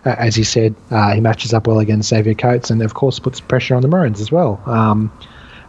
[0.04, 3.40] as you said, uh, he matches up well against Xavier Coates, and of course puts
[3.40, 4.62] pressure on the Maroons as well.
[4.66, 5.12] Um,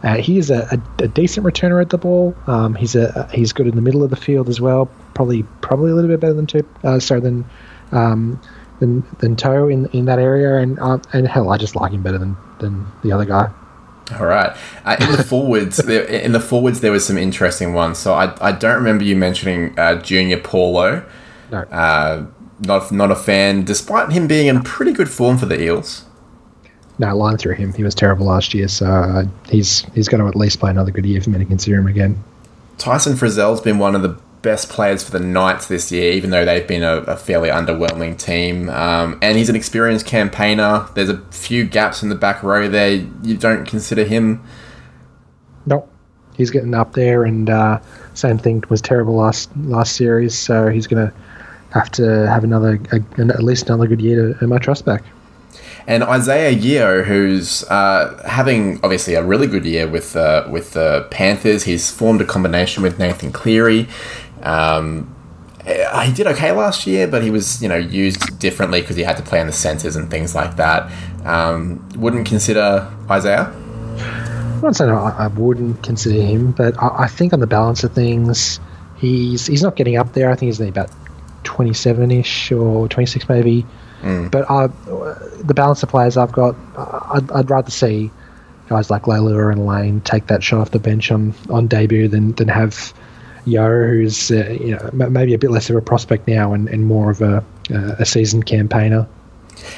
[0.02, 2.34] uh, he is a, a, a, decent returner at the ball.
[2.48, 4.86] Um, he's a he's good in the middle of the field as well.
[5.14, 7.44] Probably probably a little bit better than two, uh, sorry than
[7.92, 8.40] um,
[8.80, 10.56] than than To'o in in that area.
[10.56, 13.50] And uh, and hell, I just like him better than than the other guy.
[14.18, 14.56] All right.
[14.84, 17.98] Uh, in the forwards, there, in the forwards, there was some interesting ones.
[17.98, 21.04] So I, I don't remember you mentioning uh, Junior Paulo.
[21.50, 21.58] No.
[21.58, 22.26] Uh,
[22.60, 26.04] not not a fan, despite him being in pretty good form for the Eels
[26.98, 27.72] no line through him.
[27.72, 30.90] He was terrible last year, so uh, he's he's going to at least play another
[30.90, 32.22] good year for me to consider him again.
[32.78, 36.44] Tyson Frizell's been one of the best players for the Knights this year, even though
[36.44, 38.68] they've been a, a fairly underwhelming team.
[38.68, 40.86] Um, and he's an experienced campaigner.
[40.94, 42.92] There's a few gaps in the back row there.
[43.22, 44.42] You don't consider him?
[45.66, 45.88] Nope.
[46.36, 47.80] He's getting up there, and uh,
[48.14, 50.36] same thing was terrible last last series.
[50.36, 51.14] So he's going to
[51.70, 55.04] have to have another, a, at least another good year to earn my trust back.
[55.86, 61.08] And Isaiah Yeo, who's uh, having obviously a really good year with uh, with the
[61.10, 63.88] Panthers, he's formed a combination with Nathan Cleary.
[64.42, 65.14] Um,
[65.64, 69.16] he did okay last year, but he was you know used differently because he had
[69.16, 70.90] to play on the centres and things like that.
[71.24, 73.52] Um, wouldn't consider Isaiah.
[73.96, 77.84] I'm not saying I, I wouldn't consider him, but I, I, think on the balance
[77.84, 78.60] of things,
[78.96, 80.30] he's he's not getting up there.
[80.30, 80.90] I think he's about
[81.44, 83.66] 27 ish or 26 maybe.
[84.02, 84.30] Mm.
[84.30, 84.66] But I,
[85.42, 88.10] the balance of players I've got, I'd, I'd rather see
[88.68, 92.32] guys like Leilua and Lane take that shot off the bench on, on debut than,
[92.32, 92.92] than have
[93.44, 96.86] Yeo, who's uh, you know maybe a bit less of a prospect now and, and
[96.86, 99.06] more of a, uh, a seasoned campaigner.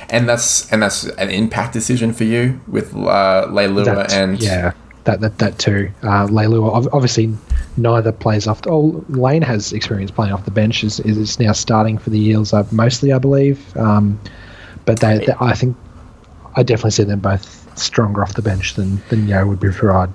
[0.08, 4.72] And that's and that's an impact decision for you with uh, Leilua and yeah,
[5.04, 5.90] that that that too.
[6.02, 7.34] Uh, Leilua obviously
[7.76, 8.62] neither plays off.
[8.62, 10.84] The, oh, Lane has experience playing off the bench.
[10.84, 13.76] Is is now starting for the Eels uh, mostly, I believe.
[13.76, 14.20] Um,
[14.84, 15.76] but they, they, I think,
[16.56, 19.86] I definitely see them both stronger off the bench than than Yeo would be for
[19.86, 20.12] Rod.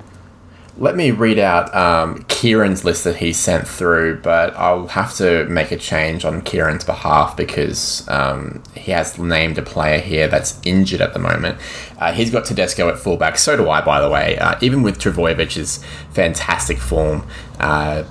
[0.79, 5.43] Let me read out um, Kieran's list that he sent through, but I'll have to
[5.49, 10.57] make a change on Kieran's behalf because um, he has named a player here that's
[10.63, 11.57] injured at the moment.
[11.97, 13.37] Uh, he's got Tedesco at fullback.
[13.37, 14.37] So do I, by the way.
[14.37, 17.27] Uh, even with Trbojevic's fantastic form,
[17.59, 18.05] uh,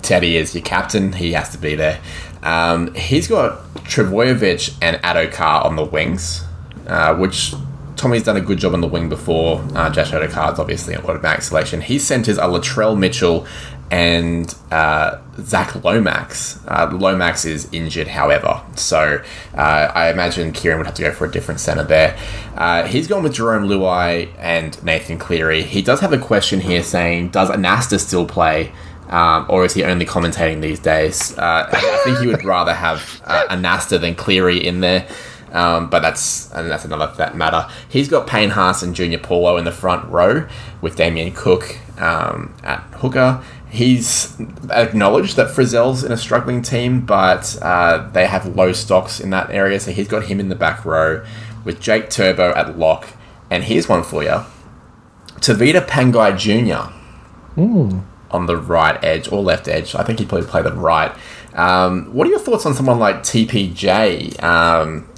[0.00, 1.12] Teddy is your captain.
[1.12, 2.00] He has to be there.
[2.42, 6.42] Um, he's got Trbojevic and Addo-Carr on the wings,
[6.86, 7.52] uh, which
[7.96, 9.64] Tommy's done a good job on the wing before.
[9.74, 11.80] Uh, Josh Addo-Carr's obviously an automatic selection.
[11.80, 13.46] His centres are Latrell Mitchell
[13.90, 16.60] and uh, Zac Lomax.
[16.66, 19.22] Uh, Lomax is injured, however, so
[19.54, 22.18] uh, I imagine Kieran would have to go for a different centre there.
[22.56, 25.62] Uh, he's gone with Jarome Luai and Nathan Cleary.
[25.62, 28.72] He does have a question here saying, does Anasta still play?
[29.08, 31.36] Um, or is he only commentating these days?
[31.38, 35.06] Uh, I think he would rather have uh, Anasta than Cleary in there.
[35.54, 37.68] Um, but that's and that's another that matter.
[37.88, 40.48] He's got Payne Haas and Junior Paulo in the front row
[40.80, 43.42] with Damien Cook um, at hooker.
[43.70, 44.38] He's
[44.70, 49.50] acknowledged that Frizell's in a struggling team, but uh, they have low stocks in that
[49.50, 51.24] area, so he's got him in the back row
[51.64, 53.08] with Jake Turbo at lock.
[53.50, 54.44] And here's one for you
[55.36, 56.92] Tevita Pangai Jr.
[58.30, 59.94] on the right edge or left edge.
[59.94, 61.12] I think he'd probably play the right.
[61.54, 64.42] Um, what are your thoughts on someone like TPJ?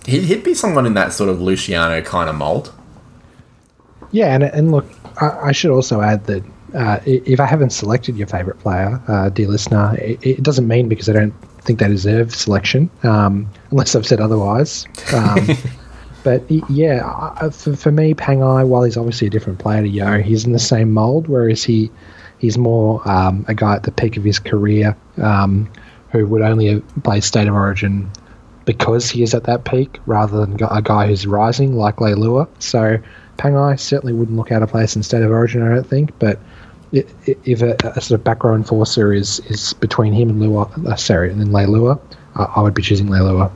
[0.07, 2.73] He'd, he'd be someone in that sort of Luciano kind of mold.
[4.13, 4.87] Yeah, and, and look,
[5.21, 9.29] I, I should also add that uh, if I haven't selected your favourite player, uh,
[9.31, 13.95] dear listener, it, it doesn't mean because I don't think they deserve selection, um, unless
[13.97, 14.87] I've said otherwise.
[15.13, 15.49] Um,
[16.23, 17.03] but yeah,
[17.41, 20.53] I- for, for me, Pangai, while he's obviously a different player to Yeo, he's in
[20.53, 21.91] the same mould, whereas he
[22.39, 25.71] he's more um, a guy at the peak of his career um,
[26.13, 28.11] who would only play State of Origin
[28.67, 32.47] because he is at that peak rather than a guy who's rising like Leilua.
[32.59, 32.99] So
[33.39, 36.13] Pangai certainly wouldn't look out of place in State of Origin, I don't think.
[36.19, 36.39] But
[36.93, 40.41] i- i- if a, a sort of back row enforcer is, is between him and
[40.41, 41.99] Lua, uh, sorry, and then Leilua,
[42.35, 43.51] I, I would be choosing Leilua.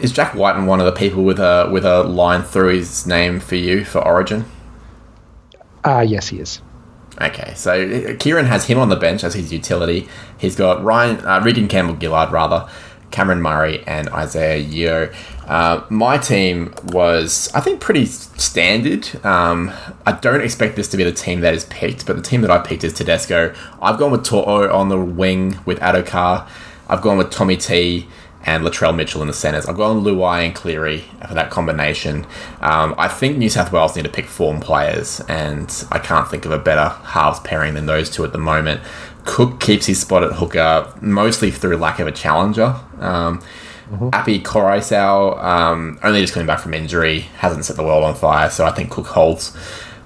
[0.00, 3.40] Is Jack Wighton one of the people with a with a line through his name
[3.40, 4.44] for you for Origin?
[5.84, 6.60] Ah, yes, he is.
[7.20, 10.06] Okay, so uh, Kieran has him on the bench as his utility.
[10.36, 12.68] He's got Ryan, uh, Reagan Campbell Gillard, rather,
[13.10, 15.12] Cameron Murray, and Isaiah Yeo.
[15.46, 19.08] Uh, my team was, I think, pretty standard.
[19.24, 19.72] Um,
[20.04, 22.50] I don't expect this to be the team that is picked, but the team that
[22.50, 23.54] I picked is Tedesco.
[23.80, 26.48] I've gone with To'o on the wing with Addo-Carr.
[26.88, 28.06] I've gone with Tommy T
[28.44, 29.66] and Latrell Mitchell in the centres.
[29.66, 32.24] I've gone with Luai and Cleary for that combination.
[32.60, 36.44] Um, I think New South Wales need to pick form players, and I can't think
[36.44, 38.80] of a better halves pairing than those two at the moment.
[39.26, 42.76] Cook keeps his spot at hooker mostly through lack of a challenger.
[42.98, 43.42] Um,
[44.12, 48.50] Api Koroisau, um, only just coming back from injury, hasn't set the world on fire,
[48.50, 49.56] so I think Cook holds.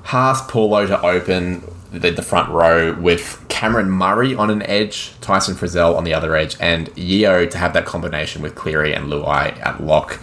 [0.03, 5.55] Haas Paulo to open the, the front row with Cameron Murray on an edge, Tyson
[5.55, 9.59] Frizell on the other edge, and Yeo to have that combination with Cleary and Luai
[9.65, 10.19] at lock.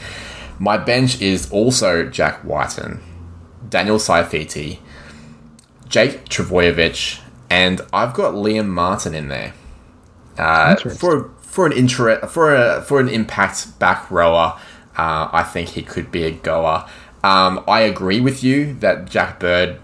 [0.60, 3.02] My bench is also Jack Wighton,
[3.70, 4.80] Daniel Saifiti,
[5.88, 9.54] Jake Trbojevic, and I've got Liam Martin in there
[10.38, 14.60] uh, for for an inter- for a for an impact back rower.
[14.98, 16.86] Uh, I think he could be a goer.
[17.24, 19.80] Um, I agree with you that Jack Bird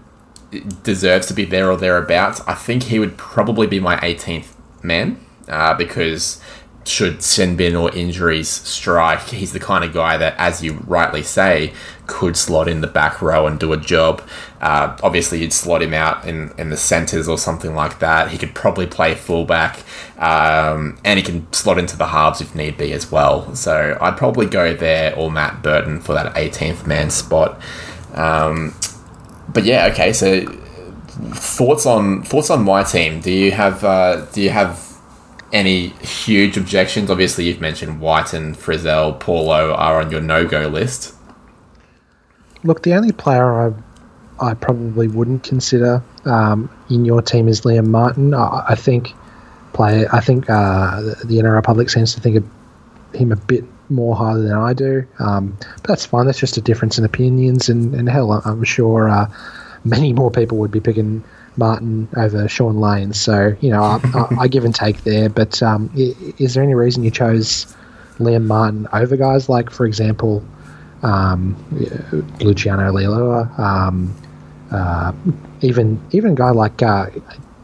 [0.82, 2.40] deserves to be there or thereabouts.
[2.46, 6.40] I think he would probably be my 18th man uh, because
[6.84, 11.72] should Sinbin or injuries strike, he's the kind of guy that, as you rightly say,
[12.06, 14.22] could slot in the back row and do a job.
[14.60, 18.30] Uh, obviously, you'd slot him out in, in the centres or something like that.
[18.30, 19.78] He could probably play fullback,
[20.18, 23.54] um, and he can slot into the halves if need be as well.
[23.54, 27.60] So I'd probably go there or Matt Burton for that 18th man spot.
[28.14, 28.74] Um,
[29.48, 30.12] but yeah, okay.
[30.12, 30.46] So
[31.32, 33.20] thoughts on thoughts on my team?
[33.20, 34.83] Do you have uh, do you have
[35.54, 37.10] any huge objections?
[37.10, 41.14] Obviously, you've mentioned Wighton and Frizell, Paulo are on your no go list.
[42.64, 43.72] Look, the only player I
[44.40, 48.34] I probably wouldn't consider um, in your team is Liam Martin.
[48.34, 49.12] I, I think
[49.72, 50.06] play.
[50.12, 52.44] I think uh, the, the NRL public seems to think of
[53.14, 55.06] him a bit more highly than I do.
[55.20, 56.26] Um, but that's fine.
[56.26, 59.30] That's just a difference in opinions, and, and hell, I'm sure uh,
[59.84, 61.22] many more people would be picking
[61.56, 63.12] Martin over Shaun Lane.
[63.12, 65.28] So you know, I, I, I give and take there.
[65.28, 67.74] But um, is there any reason you chose
[68.18, 70.44] Liam Martin over guys like, for example,
[71.02, 71.54] um,
[72.40, 74.14] Luciano Leilua, um,
[74.70, 75.12] uh,
[75.60, 77.06] even even a guy like uh,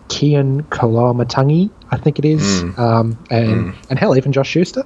[0.08, 4.84] Keaon Koloamatangi, I think it is, um, and and hell, even Josh Schuster.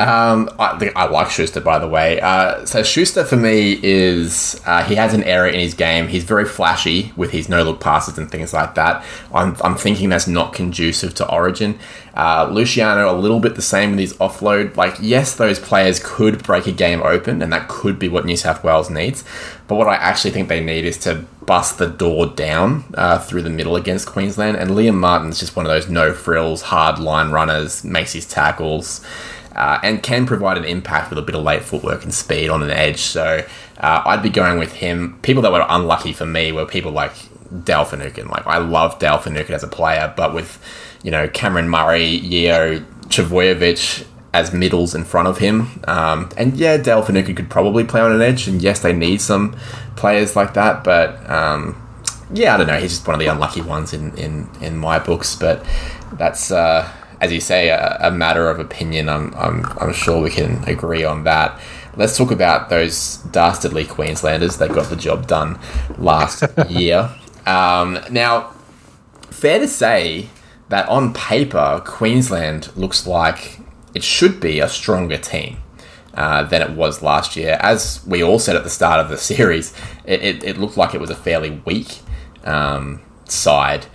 [0.00, 2.20] Um, I, I like Schuster, by the way.
[2.20, 6.08] Uh, so Schuster for me is uh, he has an error in his game.
[6.08, 9.04] He's very flashy with his no look passes and things like that.
[9.32, 11.78] I'm, I'm thinking that's not conducive to Origin.
[12.12, 14.76] Uh, Luciano a little bit the same with his offload.
[14.76, 18.36] Like yes, those players could break a game open, and that could be what New
[18.36, 19.22] South Wales needs.
[19.68, 23.42] But what I actually think they need is to bust the door down uh, through
[23.42, 24.56] the middle against Queensland.
[24.56, 29.04] And Liam Martin's just one of those no frills, hard line runners, makes his tackles
[29.54, 32.62] uh, and can provide an impact with a bit of late footwork and speed on
[32.62, 33.00] an edge.
[33.00, 33.44] So
[33.78, 35.18] uh, I'd be going with him.
[35.22, 37.12] People that were unlucky for me were people like
[37.64, 37.88] Dal.
[37.92, 40.62] Like I love Dal as a player, but with
[41.02, 46.76] you know Cameron Murray, Yeo, Trbojevic as middles in front of him, um, and yeah,
[46.76, 48.48] Dal could probably play on an edge.
[48.48, 49.56] And yes, they need some
[49.96, 51.28] players like that, but.
[51.30, 51.80] Um,
[52.32, 52.80] yeah, I don't know.
[52.80, 55.64] He's just one of the unlucky ones in, in, in my books, but
[56.14, 56.90] that's uh,
[57.20, 59.08] as you say, a, a matter of opinion.
[59.08, 61.58] I'm, I'm I'm sure we can agree on that.
[61.96, 65.58] Let's talk about those dastardly Queenslanders that got the job done
[65.96, 67.10] last year.
[67.46, 68.52] Um, now,
[69.30, 70.28] fair to say
[70.70, 73.60] that on paper, Queensland looks like
[73.94, 75.58] it should be a stronger team.
[76.14, 77.58] Uh, than it was last year.
[77.58, 80.94] As we all said at the start of the series, it, it, it looked like
[80.94, 81.98] it was a fairly weak
[82.44, 83.86] um, side,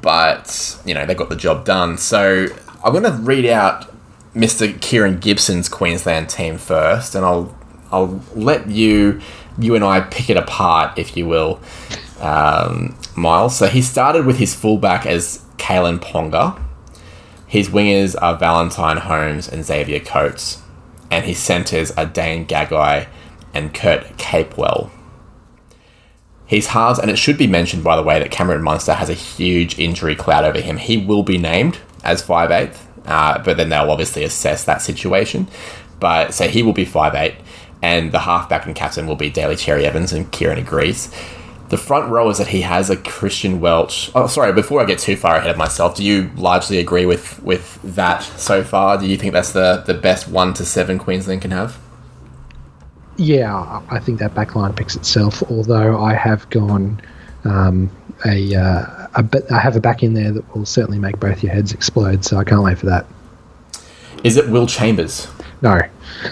[0.00, 1.98] but you know they got the job done.
[1.98, 2.46] So
[2.84, 3.92] I'm going to read out
[4.34, 4.80] Mr.
[4.80, 7.56] Kieran Gibson's Queensland team first, and I'll
[7.90, 9.20] I'll let you
[9.58, 11.60] you and I pick it apart, if you will,
[12.20, 13.56] um, Miles.
[13.56, 16.60] So he started with his fullback as Kalyn Ponga.
[17.46, 20.62] His wingers are Valentine Holmes and Xavier Coates
[21.12, 23.06] and his centres are Dane Gagai
[23.52, 24.90] and Kurt Capewell.
[26.52, 29.14] His halves, and it should be mentioned by the way that Cameron Munster has a
[29.14, 30.76] huge injury cloud over him.
[30.76, 32.76] He will be named as 5'8",
[33.06, 35.48] uh, but then they'll obviously assess that situation.
[35.98, 37.36] But so he will be 5'8",
[37.80, 41.10] and the halfback and captain will be Daly Cherry Evans, and Kieran agrees
[41.70, 44.10] the front row is that he has a Christian Welch.
[44.14, 44.52] Oh, sorry.
[44.52, 48.24] Before I get too far ahead of myself, do you largely agree with with that
[48.36, 48.98] so far?
[48.98, 51.78] Do you think that's the the best one to seven Queensland can have?
[53.16, 55.42] Yeah, I think that backline picks itself.
[55.50, 57.00] Although I have gone
[57.44, 57.90] um,
[58.24, 61.42] a, uh, a bit, I have a back in there that will certainly make both
[61.42, 62.24] your heads explode.
[62.24, 63.06] So I can't wait for that.
[64.24, 65.28] Is it Will Chambers?
[65.60, 65.78] No,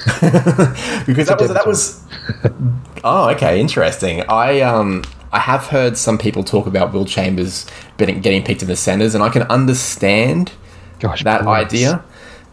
[1.06, 2.04] because that was that was.
[3.04, 4.22] oh, okay, interesting.
[4.28, 7.66] I um I have heard some people talk about Will Chambers
[7.96, 10.52] getting, getting picked in the centres, and I can understand
[10.98, 12.04] Gosh, that idea.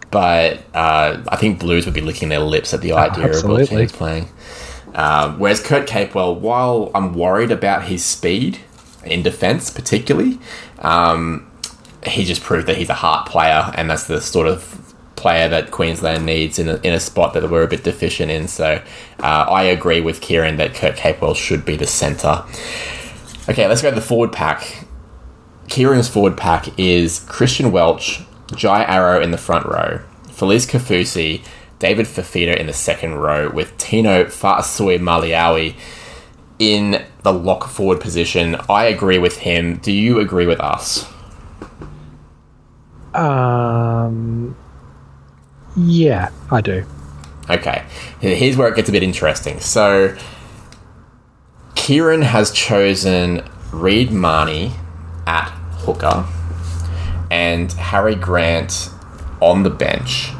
[0.09, 3.43] But uh, I think Blues would be licking their lips at the oh, idea of
[3.43, 4.29] Will Chambers playing.
[4.93, 8.59] Um, whereas Kurt Capewell, while I'm worried about his speed
[9.05, 10.39] in defence, particularly,
[10.79, 11.51] um,
[12.05, 15.71] he just proved that he's a heart player, and that's the sort of player that
[15.71, 18.47] Queensland needs in a, in a spot that we're a bit deficient in.
[18.47, 18.81] So
[19.19, 22.43] uh, I agree with Kieran that Kurt Capewell should be the centre.
[23.49, 24.85] Okay, let's go to the forward pack.
[25.67, 28.21] Kieran's forward pack is Christian Welch,
[28.55, 31.43] Jai Arrow in the front row, Felise Kaufusi,
[31.79, 35.75] David Fifita in the second row, with Tino Fa'asuamaleaui
[36.59, 38.55] in the lock forward position.
[38.69, 39.77] I agree with him.
[39.77, 41.11] Do you agree with us?
[43.13, 44.55] Um,
[45.75, 46.85] yeah, I do.
[47.49, 47.83] Okay,
[48.19, 49.59] here's where it gets a bit interesting.
[49.59, 50.17] So,
[51.75, 54.73] Kieran has chosen Reed Mahoney
[55.25, 56.25] at hooker
[57.31, 58.89] and Harry Grant
[59.41, 60.31] on the bench.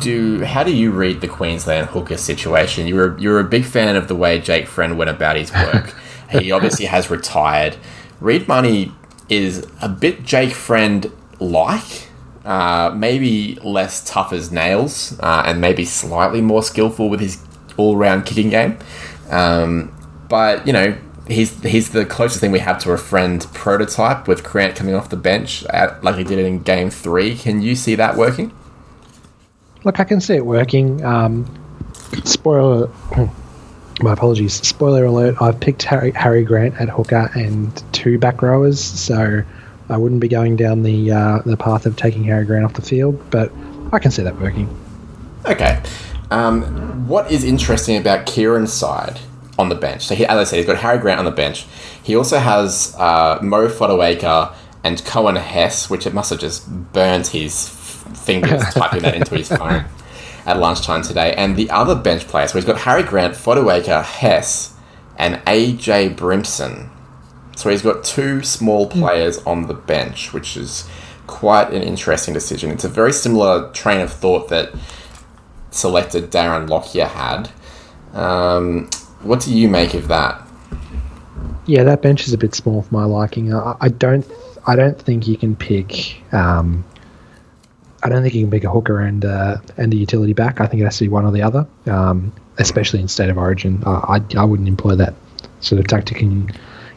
[0.00, 2.86] Do how do you read the Queensland hooker situation?
[2.86, 5.94] You're a, you're a big fan of the way Jake Friend went about his work.
[6.30, 7.76] he obviously has retired.
[8.20, 8.92] Reed Mahoney
[9.28, 12.08] is a bit Jake Friend like
[12.44, 17.42] uh, maybe less tough as nails, uh, and maybe slightly more skillful with his
[17.76, 18.78] all-round kicking game.
[19.30, 19.94] Um,
[20.28, 20.96] but you know,
[21.30, 25.08] he's he's the closest thing we have to a friend prototype with Grant coming off
[25.08, 27.36] the bench at, like he did it in Game Three.
[27.36, 28.52] Can you see that working?
[29.84, 31.04] Look, I can see it working.
[31.04, 31.46] Um,
[32.24, 32.90] spoiler.
[34.02, 34.54] My apologies.
[34.54, 35.36] Spoiler alert.
[35.42, 39.42] I've picked Harry, Harry Grant at hooker and two back rowers, so
[39.90, 42.82] I wouldn't be going down the uh, the path of taking Harry Grant off the
[42.82, 43.52] field, but
[43.92, 44.68] I can see that working.
[45.46, 45.82] Okay.
[46.30, 49.18] Um, what is interesting about Kieran's side
[49.60, 50.06] on the bench?
[50.06, 51.66] So, he, as I said, he's got Harry Grant on the bench.
[52.02, 57.28] He also has uh, Mo Fotuaika and Coen Hess, which it must have just burnt
[57.28, 59.84] his fingers typing that into his phone
[60.46, 61.34] at lunchtime today.
[61.34, 64.74] And the other bench players, so he's got Harry Grant, Fotuaika, Hess,
[65.16, 66.90] and AJ Brimson.
[67.56, 69.00] So he's got two small hmm.
[69.00, 70.88] players on the bench, which is
[71.26, 72.70] quite an interesting decision.
[72.70, 74.72] It's a very similar train of thought that
[75.70, 77.50] selected Darren Lockyer had.
[78.14, 78.88] Um,
[79.22, 80.46] what do you make of that?
[81.66, 83.54] Yeah, that bench is a bit small for my liking.
[83.54, 84.26] I, I don't,
[84.66, 86.22] I don't think you can pick.
[86.32, 86.84] Um,
[88.02, 90.60] I don't think you can pick a hooker and uh, and a utility back.
[90.60, 93.36] I think it has to be one or the other, um, especially in state of
[93.36, 93.82] origin.
[93.84, 95.14] Uh, I I wouldn't employ that
[95.60, 96.50] sort of tactic in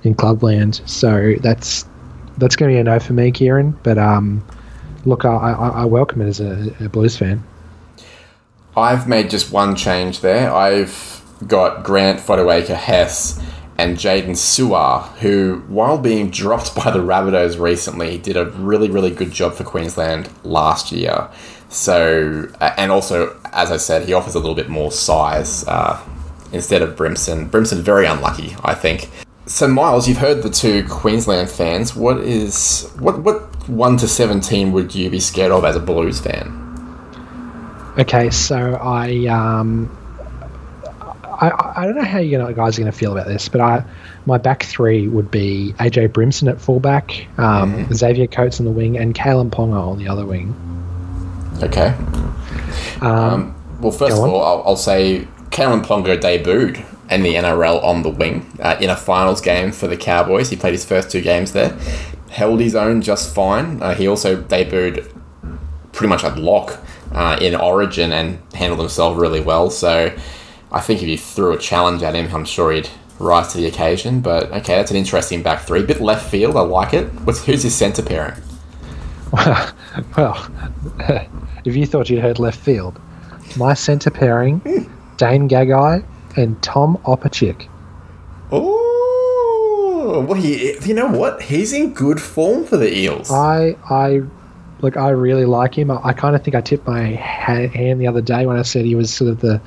[0.03, 0.81] in clubland.
[0.85, 1.85] So that's
[2.37, 3.77] that's going to be a no for me, Kieran.
[3.83, 4.45] But um,
[5.05, 7.43] look, I, I, I welcome it as a, a, Blues fan.
[8.75, 10.51] I've made just one change there.
[10.51, 13.41] I've got Grant Fotuaika Hess
[13.77, 19.09] and Jaydn Su'A, who, while being dropped by the Rabbitohs recently, did a really, really
[19.09, 21.29] good job for Queensland last year.
[21.69, 25.99] So, and also, as I said, he offers a little bit more size uh,
[26.51, 27.49] instead of Brimson.
[27.49, 29.09] Brimson very unlucky, I think.
[29.45, 31.95] So Miles, you've heard the two Queensland fans.
[31.95, 36.21] What is what what one to seventeen would you be scared of as a Blues
[36.21, 36.59] fan?
[37.97, 39.89] Okay, so I um,
[41.41, 43.83] I, I don't know how you guys are going to feel about this, but I
[44.25, 47.93] my back three would be AJ Brimson at fullback, um, Mm-hmm.
[47.93, 50.53] Xavier Coates on the wing, and Kalyn Ponga on the other wing.
[51.61, 51.95] Okay.
[53.01, 57.83] Um, Um, well, first of all, I'll, I'll say Kalyn Ponga debuted in the NRL
[57.83, 60.49] on the wing uh, in a finals game for the Cowboys.
[60.49, 61.77] He played his first two games there,
[62.31, 63.81] held his own just fine.
[63.81, 65.11] Uh, he also debuted
[65.91, 66.79] pretty much at lock
[67.11, 69.69] uh, in Origin and handled himself really well.
[69.69, 70.15] So
[70.73, 73.67] I think if you threw a challenge at him, I'm sure he'd rise to the
[73.67, 74.21] occasion.
[74.21, 75.83] But okay, that's an interesting back three.
[75.83, 77.05] Bit left field, I like it.
[77.25, 78.41] What's who's his centre pairing?
[80.17, 80.49] well,
[81.65, 82.99] if you thought you'd heard left field,
[83.55, 84.59] my centre pairing,
[85.17, 86.03] Dane Gagai
[86.35, 87.67] and Tom Opacic.
[88.51, 91.41] Oh, well, he, you know what?
[91.41, 93.31] He's in good form for the Eels.
[93.31, 94.23] I I
[94.83, 95.89] look, I really like him.
[95.89, 98.61] I, I kind of think I tipped my ha- hand the other day when I
[98.61, 99.61] said he was sort of the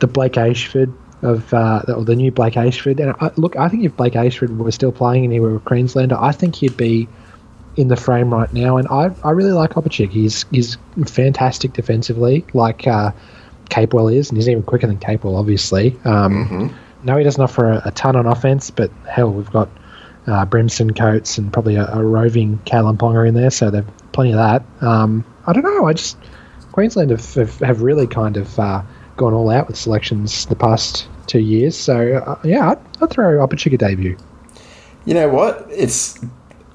[0.00, 0.92] the Blake Ashford
[1.22, 3.00] of uh, or the new Blake Ashford.
[3.00, 5.60] And I, look, I think if Blake Ashford was still playing and he were a
[5.60, 7.08] Queenslander, I think he'd be
[7.76, 8.76] in the frame right now.
[8.76, 10.10] And I, I really like Opacic.
[10.10, 10.76] He's he's
[11.06, 13.12] fantastic defensively, like uh,
[13.70, 15.96] Capewell is, and he's even quicker than Capewell, obviously.
[16.04, 19.70] Um, No, he doesn't offer a, a ton on offense, but hell, we've got
[20.26, 24.36] uh, Brimson Coates and probably a, a roving Ponga in there, so they've plenty of
[24.36, 24.62] that.
[24.86, 25.86] Um, I don't know.
[25.86, 26.16] I just
[26.72, 28.82] Queensland have, have, have really kind of uh,
[29.16, 31.76] gone all out with selections the past two years.
[31.76, 34.16] So uh, yeah, I'd, I'd throw up a debut.
[35.04, 35.66] You know what?
[35.70, 36.18] It's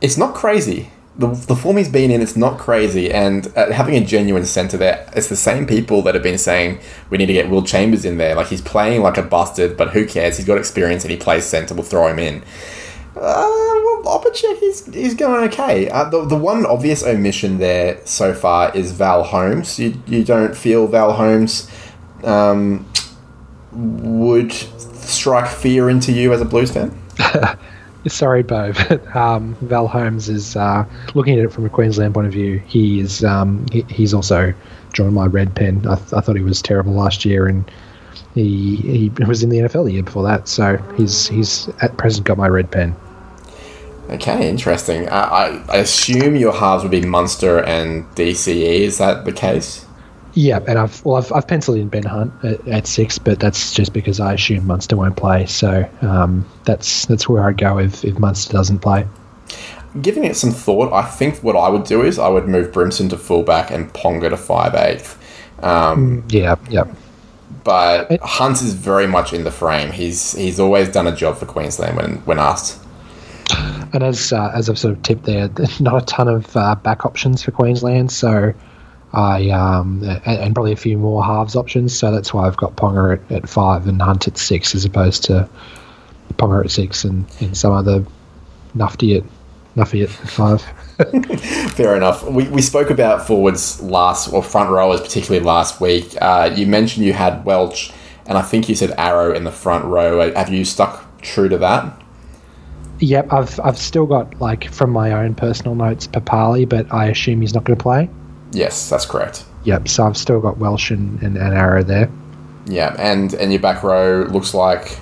[0.01, 0.91] it's not crazy.
[1.17, 3.09] The, the form he's been in, it's not crazy.
[3.09, 6.79] And uh, having a genuine centre there, it's the same people that have been saying
[7.09, 8.36] we need to get Will Chambers in there.
[8.36, 10.36] Like he's playing like a busted, but who cares?
[10.36, 11.73] He's got experience and he plays centre.
[11.73, 12.43] We'll throw him in.
[13.16, 13.47] Uh,
[14.03, 15.89] well, Opacic, he's, he's going okay.
[15.89, 19.80] Uh, the, the one obvious omission there so far is Val Holmes.
[19.80, 21.70] You, you don't feel Val Holmes
[22.26, 22.86] um,
[23.72, 26.97] would strike fear into you as a Blues fan?
[28.07, 32.28] Sorry, Bo, but um, Val Holmes is uh, looking at it from a Queensland point
[32.28, 32.59] of view.
[32.68, 34.53] He is um, he, he's also
[34.91, 35.86] drawn my red pen.
[35.88, 37.70] I, th- I thought he was terrible last year, and
[38.36, 40.47] he he was in the NFL the year before that.
[40.47, 42.95] So he's he's at present got my red pen.
[44.10, 45.10] Okay, interesting.
[45.10, 48.82] I, I, assume your halves would be Munster and DCE.
[48.82, 49.86] Is that the case?
[50.36, 53.74] Yeah, and I've well I've, I've penciled in Ben Hunt at, at six, but that's
[53.74, 55.45] just because I assume Munster won't play.
[55.45, 59.08] So um, that's that's where I'd go if if Munster doesn't play.
[60.01, 63.10] Giving it some thought, I think what I would do is I would move Brimson
[63.12, 65.18] to fullback and Ponga to five eighth.
[65.64, 66.84] Um, Yeah, yeah.
[67.64, 69.91] but Hunt is very much in the frame.
[69.91, 72.84] He's he's always done a job for Queensland when when asked.
[73.93, 75.49] And as uh, as I've sort of tipped there,
[75.80, 78.53] not a ton of uh, back options for Queensland, so
[79.14, 81.97] I um, and, and probably a few more halves options.
[81.97, 85.24] So that's why I've got Ponga at, at five and Hunt at six, as opposed
[85.26, 85.49] to
[86.34, 88.06] Ponga at six and, and some other
[88.76, 89.24] Nufty at
[89.76, 90.62] Nuffy at five.
[91.74, 92.24] Fair enough.
[92.24, 96.16] We, we spoke about forwards last, or front rowers particularly last week.
[96.22, 97.91] Uh, you mentioned you had Welch,
[98.26, 100.34] and I think you said Arrow in the front row.
[100.34, 102.01] Have you stuck true to that?
[103.00, 107.41] Yep, I've I've still got like from my own personal notes Papali, but I assume
[107.41, 108.10] he's not going to play.
[108.52, 109.43] Yes, that's correct.
[109.66, 112.10] Yep, so I've still got Welch and, and, and Arrow there.
[112.68, 114.98] Yeah, and and your back row looks like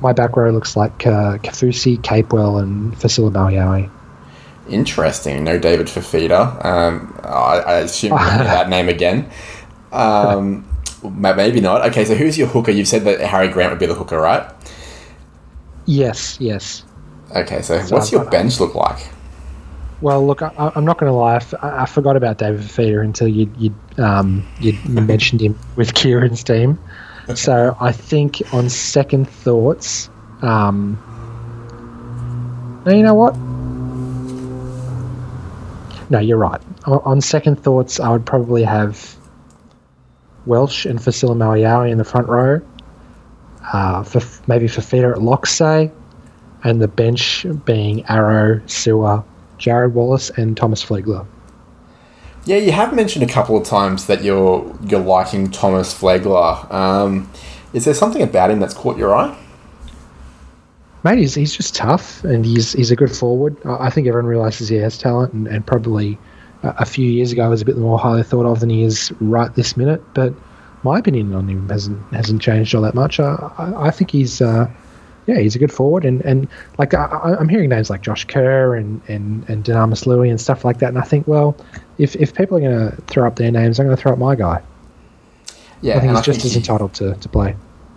[0.00, 3.90] My back row looks like uh, Kaufusi, Capewell, and Fa'asuamaleaui.
[4.68, 5.44] interesting.
[5.44, 6.64] No David Fifita.
[6.64, 9.28] Um, I, I assume that name again.
[9.92, 10.66] Um,
[11.04, 11.86] maybe not.
[11.88, 12.70] Okay, so who's your hooker?
[12.70, 14.50] You've said that Harry Grant would be the hooker, right?
[15.84, 16.84] Yes, yes.
[17.34, 19.08] Okay, so, So what's I've your bench look like?
[20.00, 21.34] Well, look, I, I'm not going to lie.
[21.34, 25.94] I, f- I forgot about David Fifita until you you um, you mentioned him with
[25.94, 26.78] Kieran's team.
[27.34, 30.10] So I think on second thoughts,
[30.42, 30.98] um,
[32.84, 33.36] no, you know what?
[36.10, 36.60] No, you're right.
[36.84, 39.16] On, on second thoughts, I would probably have
[40.46, 42.60] Welch and Fa'asuamaleaui in the front row.
[43.72, 45.90] Uh, for maybe Fifita at lock, say,
[46.64, 49.24] and the bench being Arrow, Su'A,
[49.58, 51.26] Jarrod Wallace, and Thomas Flegler.
[52.44, 56.70] Yeah, you have mentioned a couple of times that you're you're liking Thomas Flegler.
[56.72, 57.30] Um,
[57.72, 59.36] is there something about him that's caught your eye?
[61.04, 63.56] Mate, he's, he's just tough and he's he's a good forward.
[63.64, 66.18] I think everyone realizes he has talent and, and probably
[66.62, 69.12] a, a few years ago was a bit more highly thought of than he is
[69.20, 70.02] right this minute.
[70.14, 70.34] But
[70.82, 73.20] my opinion on him hasn't hasn't changed all that much.
[73.20, 74.68] I, I, I think he's uh,
[75.26, 76.48] yeah he's a good forward and, and
[76.78, 80.40] like I, I- I'm hearing names like Josh Kerr and and and Dunamis Lui and
[80.40, 80.88] stuff like that.
[80.88, 81.56] And I think well
[81.98, 84.18] if if people are going to throw up their names, I'm going to throw up
[84.18, 84.62] my guy.
[85.80, 87.54] Yeah, I think and he's just think as he- entitled to, to play.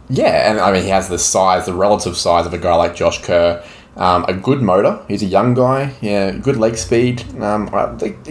[0.09, 2.95] Yeah, and I mean he has the size, the relative size of a guy like
[2.95, 3.63] Josh Kerr.
[3.97, 4.99] Um, a good motor.
[5.07, 5.93] He's a young guy.
[6.01, 7.23] Yeah, good leg speed.
[7.41, 7.67] Um,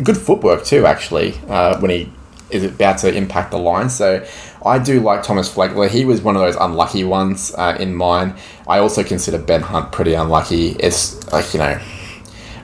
[0.02, 0.84] good footwork too.
[0.86, 2.12] Actually, uh, when he
[2.50, 3.88] is about to impact the line.
[3.88, 4.24] So
[4.64, 5.88] I do like Thomas Flegler.
[5.88, 8.36] He was one of those unlucky ones uh, in mine.
[8.66, 10.70] I also consider Ben Hunt pretty unlucky.
[10.70, 11.80] It's like you know,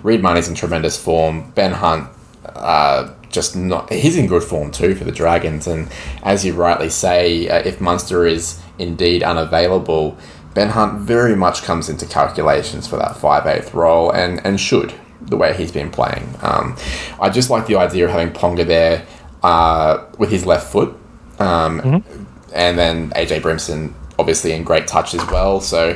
[0.03, 1.51] Reed Mahoney's in tremendous form.
[1.53, 2.09] Ben Hunt.
[2.45, 5.89] Uh, just not he's in good form too for the Dragons and
[6.25, 10.19] as you rightly say uh, if Munster is indeed unavailable
[10.55, 15.37] Ben Hunt very much comes into calculations for that 5'8 role and, and should, the
[15.37, 16.35] way he's been playing.
[16.43, 16.77] Um,
[17.21, 19.07] I just like the idea of having Ponga there
[19.43, 20.97] uh, with his left foot.
[21.41, 22.25] Um, mm-hmm.
[22.53, 25.61] And then AJ Brimson obviously in great touch as well.
[25.61, 25.95] So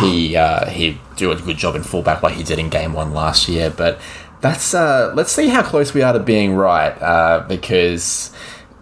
[0.00, 3.12] he uh, he do a good job in fullback like he did in game one
[3.12, 3.70] last year.
[3.70, 4.00] But
[4.40, 8.32] that's uh, let's see how close we are to being right uh, because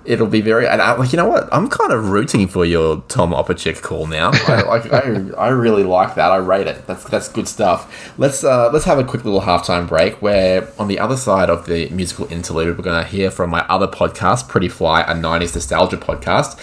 [0.04, 0.66] it'll be very.
[0.66, 4.06] And I, like you know what, I'm kind of rooting for your Tom Opacic call
[4.06, 4.30] now.
[4.32, 6.30] I, like I, I really like that.
[6.30, 6.86] I rate it.
[6.86, 8.12] That's that's good stuff.
[8.18, 10.20] Let's uh, let's have a quick little halftime break.
[10.22, 13.60] Where on the other side of the musical interlude, we're going to hear from my
[13.68, 16.58] other podcast, Pretty Fly, a '90s nostalgia podcast,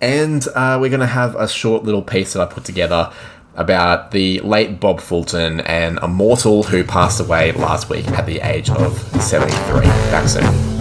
[0.00, 3.12] and uh, we're going to have a short little piece that I put together.
[3.56, 8.68] About the late Bob Fulton, an immortal who passed away last week at the age
[8.68, 9.82] of 73.
[10.10, 10.73] Back soon.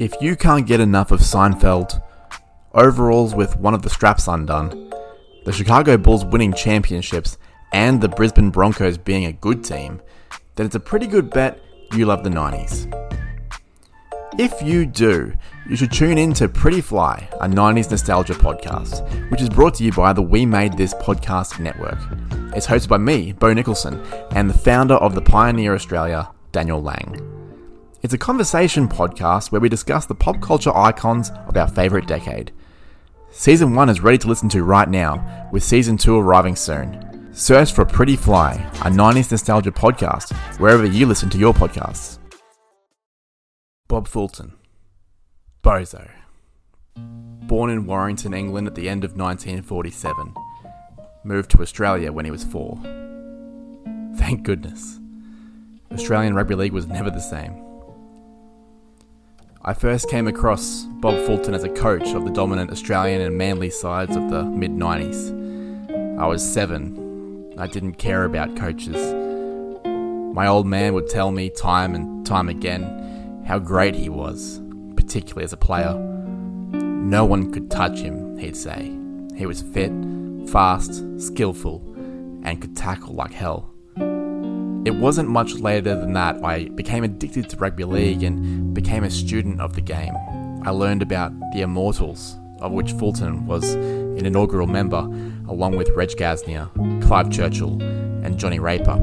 [0.00, 2.02] If you can't get enough of Seinfeld,
[2.72, 4.90] overalls with one of the straps undone,
[5.44, 7.36] the Chicago Bulls winning championships,
[7.74, 10.00] and the Brisbane Broncos being a good team,
[10.56, 11.60] then it's a pretty good bet
[11.92, 12.88] you love the 90s.
[14.38, 15.34] If you do,
[15.68, 19.84] you should tune in to Pretty Fly, a 90s nostalgia podcast, which is brought to
[19.84, 21.98] you by the We Made This podcast network.
[22.56, 27.29] It's hosted by me, Bo Nicholson, and the founder of the Pioneer Australia, Daniel Lang.
[28.02, 32.50] It's a conversation podcast where we discuss the pop culture icons of our favourite decade.
[33.30, 37.28] Season 1 is ready to listen to right now, with Season 2 arriving soon.
[37.34, 42.18] Search for Pretty Fly, a 90s nostalgia podcast, wherever you listen to your podcasts.
[43.86, 44.54] Bob Fulton.
[45.62, 46.10] Bozo.
[46.96, 50.32] Born in Warrington, England at the end of 1947.
[51.22, 52.80] Moved to Australia when he was four.
[54.16, 54.98] Thank goodness.
[55.92, 57.69] Australian Rugby League was never the same.
[59.62, 63.68] I first came across Bob Fulton as a coach of the dominant Australian and Manly
[63.68, 66.18] sides of the mid 90s.
[66.18, 67.52] I was seven.
[67.58, 68.96] I didn't care about coaches.
[70.34, 74.62] My old man would tell me time and time again how great he was,
[74.96, 75.92] particularly as a player.
[75.92, 78.96] No one could touch him, he'd say.
[79.36, 79.92] He was fit,
[80.48, 81.82] fast, skillful,
[82.44, 83.74] and could tackle like hell.
[84.82, 89.10] It wasn't much later than that I became addicted to rugby league and became a
[89.10, 90.14] student of the game.
[90.62, 95.00] I learned about the Immortals, of which Fulton was an inaugural member,
[95.48, 96.70] along with Reg Gasnier,
[97.02, 98.96] Clive Churchill, and Johnny Raper.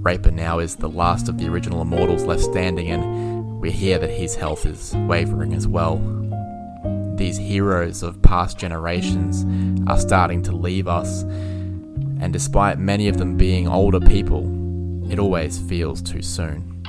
[0.00, 4.10] Raper now is the last of the original Immortals left standing, and we hear that
[4.10, 6.00] his health is wavering as well.
[7.16, 9.44] These heroes of past generations
[9.86, 14.61] are starting to leave us, and despite many of them being older people,
[15.12, 16.82] it always feels too soon.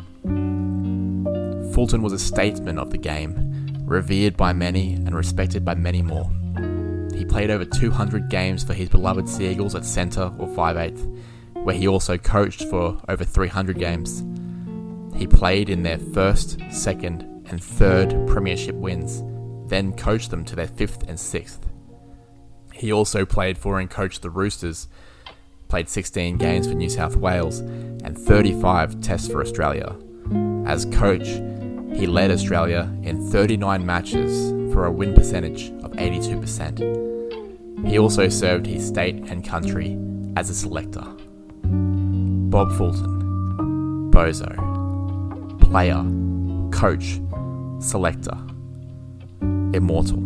[1.74, 3.36] Fulton was a statesman of the game,
[3.86, 6.32] revered by many and respected by many more.
[7.13, 10.97] He played over 200 games for his beloved Seagulls at centre or 5'8",
[11.65, 14.24] where he also coached for over 300 games.
[15.17, 19.21] He played in their first, second, and third premiership wins,
[19.69, 21.67] then coached them to their fifth and sixth.
[22.74, 24.88] He also played for and coached the Roosters,
[25.74, 29.95] played 16 games for New South Wales and 35 tests for Australia.
[30.67, 31.26] As coach,
[31.97, 37.89] he led Australia in 39 matches for a win percentage of 82%.
[37.89, 39.97] He also served his state and country
[40.36, 41.03] as a selector.
[41.63, 44.53] Bob Fulton, Bozo,
[45.59, 46.03] player,
[46.71, 47.19] coach,
[47.80, 48.38] selector,
[49.74, 50.19] immortal.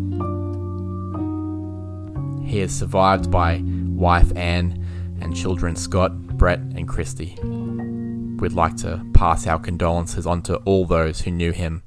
[2.44, 4.84] He is survived by wife Anne
[5.22, 7.38] and children Scott, Brett, and Christy.
[7.42, 11.84] We'd like to pass our condolences on to all those who knew him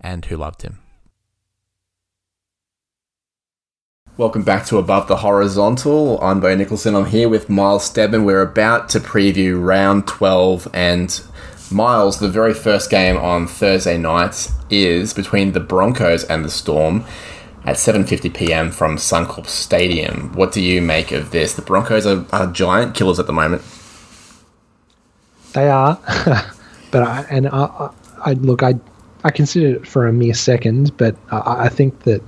[0.00, 0.78] and who loved him.
[4.16, 6.20] Welcome back to Above the Horizontal.
[6.20, 6.94] I'm Bo Nicholson.
[6.94, 8.24] I'm here with Miles Stedman.
[8.24, 11.20] We're about to preview round 12 and
[11.72, 17.04] Miles, the very first game on Thursday night is between the Broncos and the Storm
[17.64, 18.70] at 7:50 p.m.
[18.70, 20.32] from Suncorp Stadium.
[20.34, 21.54] What do you make of this?
[21.54, 23.62] The Broncos are, are giant killers at the moment.
[25.52, 25.98] They are,
[26.90, 27.90] but I, and I,
[28.24, 28.74] I, look, I
[29.24, 32.22] I considered it for a mere second, but I, I think that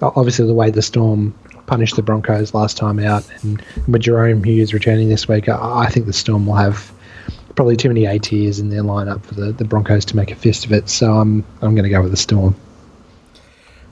[0.00, 1.34] obviously the way the Storm
[1.66, 5.88] punished the Broncos last time out, and with Jahrome Hughes returning this week, I, I
[5.88, 6.92] think the Storm will have
[7.56, 10.66] probably too many ATs in their lineup for the, the Broncos to make a fist
[10.66, 10.88] of it.
[10.88, 12.54] So I'm I'm going to go with the Storm.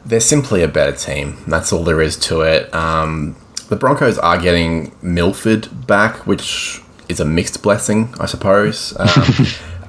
[0.07, 1.39] They're simply a better team.
[1.47, 2.73] That's all there is to it.
[2.75, 3.37] Um,
[3.69, 8.97] the Broncos are getting Milford back, which is a mixed blessing, I suppose.
[9.01, 9.47] Um,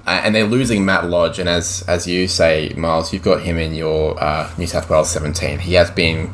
[0.07, 3.73] and they're losing Matt Lodge, and as as you say, Miles, you've got him in
[3.73, 5.57] your uh, New South Wales 17.
[5.57, 6.31] He has been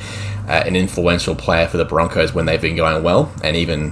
[0.48, 3.92] uh, an influential player for the Broncos when they've been going well, and even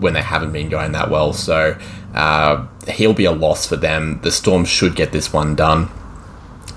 [0.00, 1.32] when they haven't been going that well.
[1.32, 1.78] So
[2.12, 4.20] uh, he'll be a loss for them.
[4.22, 5.88] The Storm should get this one done.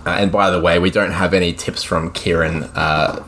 [0.07, 3.21] Uh, and by the way, we don't have any tips from Kieran uh,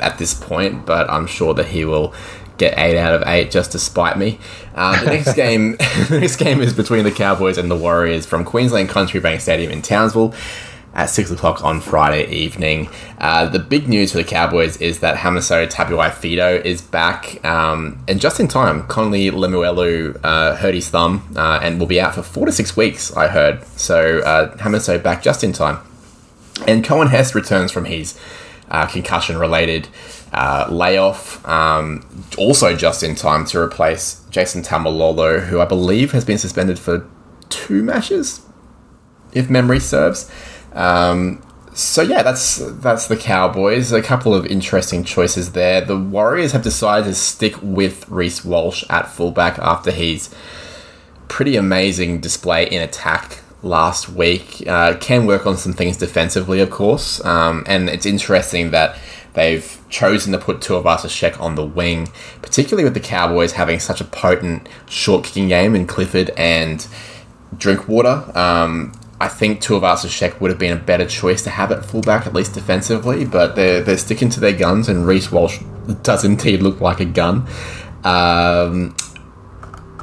[0.00, 2.12] at this point, but I'm sure that he will
[2.58, 4.38] get eight out of eight just to spite me.
[4.74, 5.72] Uh, the next game,
[6.10, 9.72] the next game is between the Cowboys and the Warriors from Queensland Country Bank Stadium
[9.72, 10.34] in Townsville
[10.92, 12.90] at six o'clock on Friday evening.
[13.16, 18.20] Uh, the big news for the Cowboys is that Hamiso Tabuai-Fidow is back, um, and
[18.20, 18.86] just in time.
[18.88, 22.76] Connelly Lemuelu uh, hurt his thumb uh, and will be out for four to six
[22.76, 23.16] weeks.
[23.16, 24.18] I heard so.
[24.18, 25.78] Uh, back just in time,
[26.66, 28.18] and Coen Hess returns from his
[28.70, 29.88] uh, concussion-related
[30.32, 32.04] uh, layoff, um,
[32.36, 37.08] also just in time to replace Jason Taumalolo, who I believe has been suspended for
[37.48, 38.40] two matches,
[39.32, 40.30] if memory serves.
[40.72, 41.42] Um,
[41.72, 43.92] so yeah, that's that's the Cowboys.
[43.92, 45.82] A couple of interesting choices there.
[45.82, 50.34] The Warriors have decided to stick with Reece Walsh at fullback after his
[51.28, 54.66] pretty amazing display in attack last week.
[54.66, 58.98] Uh, can work on some things defensively, of course, um, and it's interesting that
[59.34, 62.08] they've chosen to put Tuivasa-Sheck on the wing,
[62.42, 66.86] particularly with the Cowboys having such a potent short kicking game in Clifford and
[67.56, 68.30] Drinkwater.
[68.36, 71.72] Um, I think two of us Tuivasa-Sheck would have been a better choice to have
[71.72, 75.60] at fullback, at least defensively, but they're, they're sticking to their guns, and Reece Walsh
[76.02, 77.46] does indeed look like a gun.
[78.04, 78.94] Um,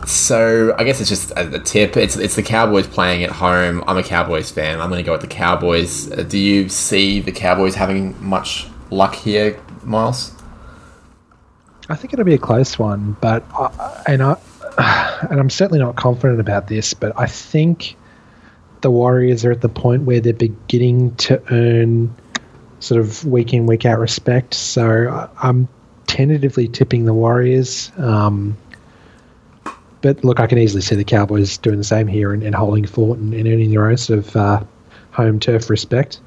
[0.05, 1.97] so I guess it's just a, a, tip.
[1.97, 3.83] It's it's the Cowboys playing at home.
[3.87, 4.81] I'm a Cowboys fan.
[4.81, 6.11] I'm going to go with the Cowboys.
[6.11, 10.31] Uh, do you see the Cowboys having much luck here, Miles?
[11.89, 14.37] I think it'll be a close one, but I, and I
[15.29, 17.95] and I'm certainly not confident about this, but I think
[18.81, 22.13] the Warriors are at the point where they're beginning to earn
[22.79, 24.53] sort of week in week out respect.
[24.53, 25.67] So I'm
[26.07, 27.91] tentatively tipping the Warriors.
[27.97, 28.57] Um,
[30.03, 32.85] but look, I can easily see the Cowboys doing the same here and, and holding
[32.85, 34.63] fort and, and, earning their own sort of uh,
[35.11, 36.19] home turf respect.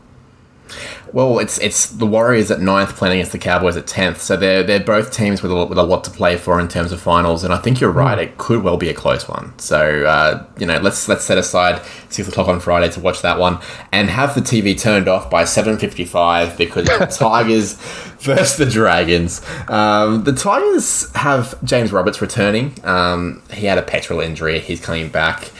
[1.12, 4.62] Well, it's it's the Warriors at ninth playing against the Cowboys at tenth, so they're
[4.62, 7.44] they're both teams with a, with a lot to play for in terms of finals,
[7.44, 8.18] and I think you're right.
[8.18, 8.22] Mm.
[8.22, 9.56] It could well be a close one.
[9.58, 13.38] So uh, you know, let's let's set aside six o'clock on Friday to watch that
[13.38, 13.60] one,
[13.92, 17.74] and have the TV turned off by seven fifty five because the Tigers
[18.18, 19.44] versus the Dragons.
[19.68, 22.74] Um, the Tigers have James Roberts returning.
[22.84, 24.58] Um, he had a petrol injury.
[24.58, 25.50] He's coming back.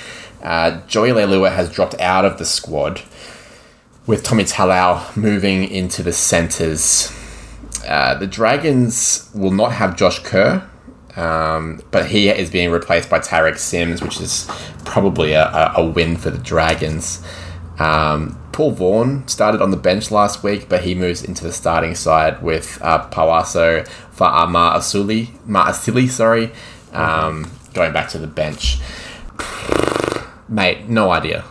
[0.43, 3.01] Uh, Joey Leilua has dropped out of the squad
[4.07, 7.13] with Tommy Talau moving into the centres.
[7.87, 10.69] Uh, the Dragons will not have Josh Kerr,
[11.17, 14.49] um, but he is being replaced by Tariq Sims, which is
[14.85, 17.23] probably a, a win for the Dragons.
[17.79, 21.95] Um, Paul Vaughan started on the bench last week, but he moves into the starting
[21.95, 23.87] side with uh, Pawaso
[24.17, 26.53] Fa'ama Asuli, Ma'asili, sorry,
[26.93, 28.79] um, going back to the bench.
[30.49, 31.45] Mate, no idea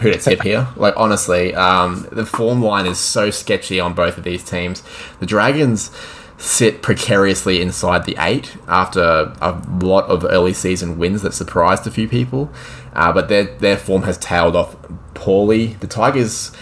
[0.00, 0.68] who to tip here.
[0.76, 4.82] Like honestly, um, the form line is so sketchy on both of these teams.
[5.20, 5.90] The Dragons
[6.38, 11.90] sit precariously inside the eight after a lot of early season wins that surprised a
[11.90, 12.50] few people,
[12.94, 14.76] uh, but their their form has tailed off
[15.14, 15.74] poorly.
[15.74, 16.52] The Tigers.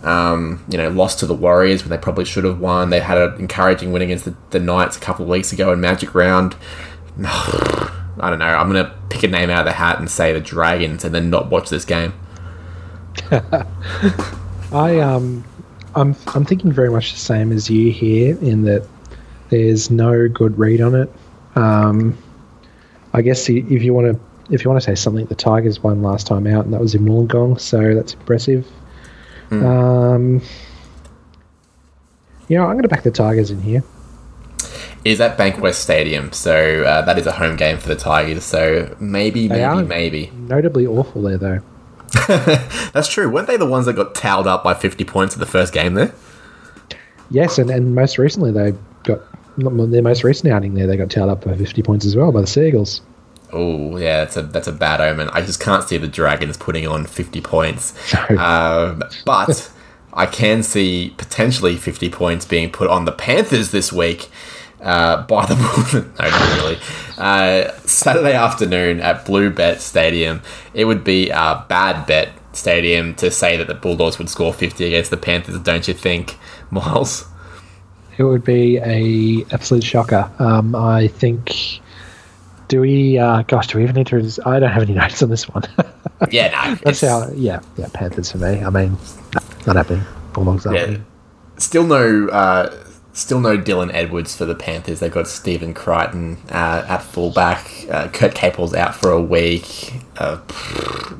[0.00, 2.90] Um, you know, lost to the Warriors when they probably should have won.
[2.90, 5.80] They had an encouraging win against the, the Knights a couple of weeks ago in
[5.80, 6.54] Magic Round.
[7.24, 8.46] I don't know.
[8.46, 11.12] I'm going to pick a name out of the hat and say the Dragons and
[11.12, 12.12] then not watch this game.
[14.72, 15.44] I um,
[15.94, 18.86] I'm I'm thinking very much the same as you here in that
[19.50, 21.12] there's no good read on it.
[21.56, 22.16] Um,
[23.12, 26.02] I guess if you want to if you want to say something, the Tigers won
[26.02, 28.66] last time out, and that was in Wollongong, so that's impressive.
[29.50, 29.64] Mm.
[29.64, 30.42] Um,
[32.48, 33.82] yeah, I'm going to back the Tigers in here.
[35.04, 38.44] Is at Bankwest Stadium, so uh, that is a home game for the Tigers.
[38.44, 40.30] So maybe, they maybe, maybe.
[40.34, 41.60] Notably awful there, though.
[42.92, 43.28] That's true.
[43.28, 45.94] Weren't they the ones that got towed up by 50 points in the first game
[45.94, 46.12] there?
[47.30, 48.72] Yes, and, and most recently they
[49.04, 49.20] got
[49.56, 50.86] their most recent outing there.
[50.86, 53.02] They got towed up by 50 points as well by the Seagulls.
[53.52, 55.30] Oh yeah, that's a that's a bad omen.
[55.32, 57.94] I just can't see the Dragons putting on 50 points.
[58.38, 59.70] Um, but
[60.12, 64.28] I can see potentially 50 points being put on the Panthers this week
[64.80, 65.54] uh, by the
[66.20, 66.78] no, not really.
[67.16, 70.42] Uh, Saturday afternoon at Blue Bet Stadium,
[70.74, 74.84] it would be a bad bet stadium to say that the Bulldogs would score 50
[74.84, 76.36] against the Panthers, don't you think,
[76.70, 77.24] Miles?
[78.16, 80.30] It would be a absolute shocker.
[80.38, 81.80] Um, I think.
[82.66, 83.16] Do we?
[83.16, 84.18] Uh, gosh, do we even need to?
[84.44, 85.62] I don't have any notes on this one.
[86.30, 86.74] yeah, no.
[86.82, 87.30] That's how.
[87.34, 87.86] Yeah, yeah.
[87.94, 88.62] Panthers for me.
[88.62, 88.98] I mean,
[89.66, 90.04] not happening.
[90.32, 90.96] Bulldogs yeah.
[91.58, 92.28] Still no.
[92.28, 92.76] Uh,
[93.18, 95.00] Still no Dylan Edwards for the Panthers.
[95.00, 97.68] They've got Stephen Crichton uh, at fullback.
[97.90, 99.92] Uh, Kurt Capewell's out for a week.
[100.18, 100.38] Uh,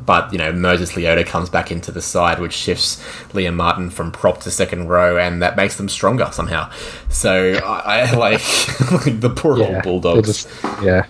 [0.07, 4.13] but, you know, Moses Leota comes back into the side, which shifts Liam Martin from
[4.13, 6.71] prop to second row, and that makes them stronger somehow.
[7.09, 10.45] So, I, I like, like the poor yeah, old Bulldogs.
[10.45, 10.49] Just,
[10.81, 11.05] yeah,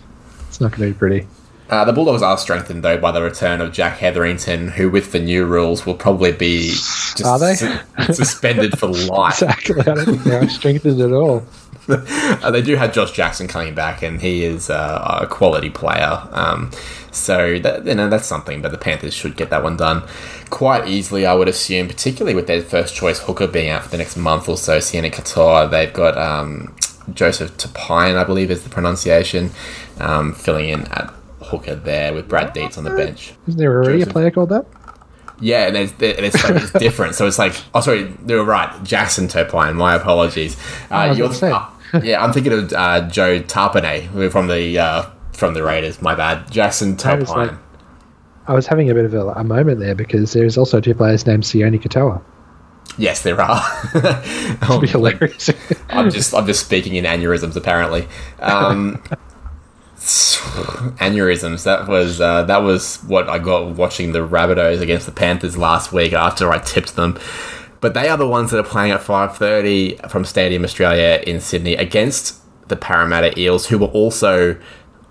[0.48, 1.26] it's not going to be pretty.
[1.70, 5.20] Uh, the Bulldogs are strengthened though by the return of Jack Hetherington, who, with the
[5.20, 7.78] new rules, will probably be just are they su-
[8.12, 9.42] suspended for life.
[9.42, 9.80] exactly?
[9.80, 11.44] I don't think they're strengthened at all.
[11.88, 16.22] uh, they do have Josh Jackson coming back, and he is uh, a quality player.
[16.32, 16.70] Um,
[17.10, 18.62] so that, you know that's something.
[18.62, 20.02] But the Panthers should get that one done
[20.50, 23.98] quite easily, I would assume, particularly with their first choice hooker being out for the
[23.98, 24.80] next month or so.
[24.80, 26.74] Sienna Katoa, they've got um,
[27.12, 29.50] Joseph Tapine, I believe is the pronunciation,
[29.98, 31.12] um, filling in at
[31.48, 33.32] hooker there with Brad Dietz on the bench.
[33.46, 34.10] Isn't there already Joseph.
[34.10, 34.66] a player called that?
[35.40, 37.14] Yeah, and it's, it's, like, it's different.
[37.14, 38.82] So it's like, oh, sorry, were right.
[38.82, 39.76] Jackson Turpine.
[39.76, 40.56] My apologies.
[40.90, 41.70] Uh, was you're, uh,
[42.02, 46.02] yeah, I'm thinking of uh, Joe Tarpanay from the uh, from the Raiders.
[46.02, 46.50] My bad.
[46.50, 47.52] Jackson I was like-
[48.48, 51.26] I was having a bit of a, a moment there because there's also two players
[51.26, 52.22] named Sione Katoa.
[52.96, 53.62] yes, there are.
[54.62, 55.50] Oh, be hilarious.
[55.90, 58.08] I'm just I'm just speaking in aneurysms apparently.
[58.40, 59.02] Um,
[60.98, 61.64] aneurysms.
[61.64, 65.92] That was uh, that was what I got watching the Rabbitohs against the Panthers last
[65.92, 67.18] week after I tipped them.
[67.80, 71.74] But they are the ones that are playing at 5:30 from Stadium Australia in Sydney
[71.74, 72.36] against
[72.68, 74.56] the Parramatta Eels, who were also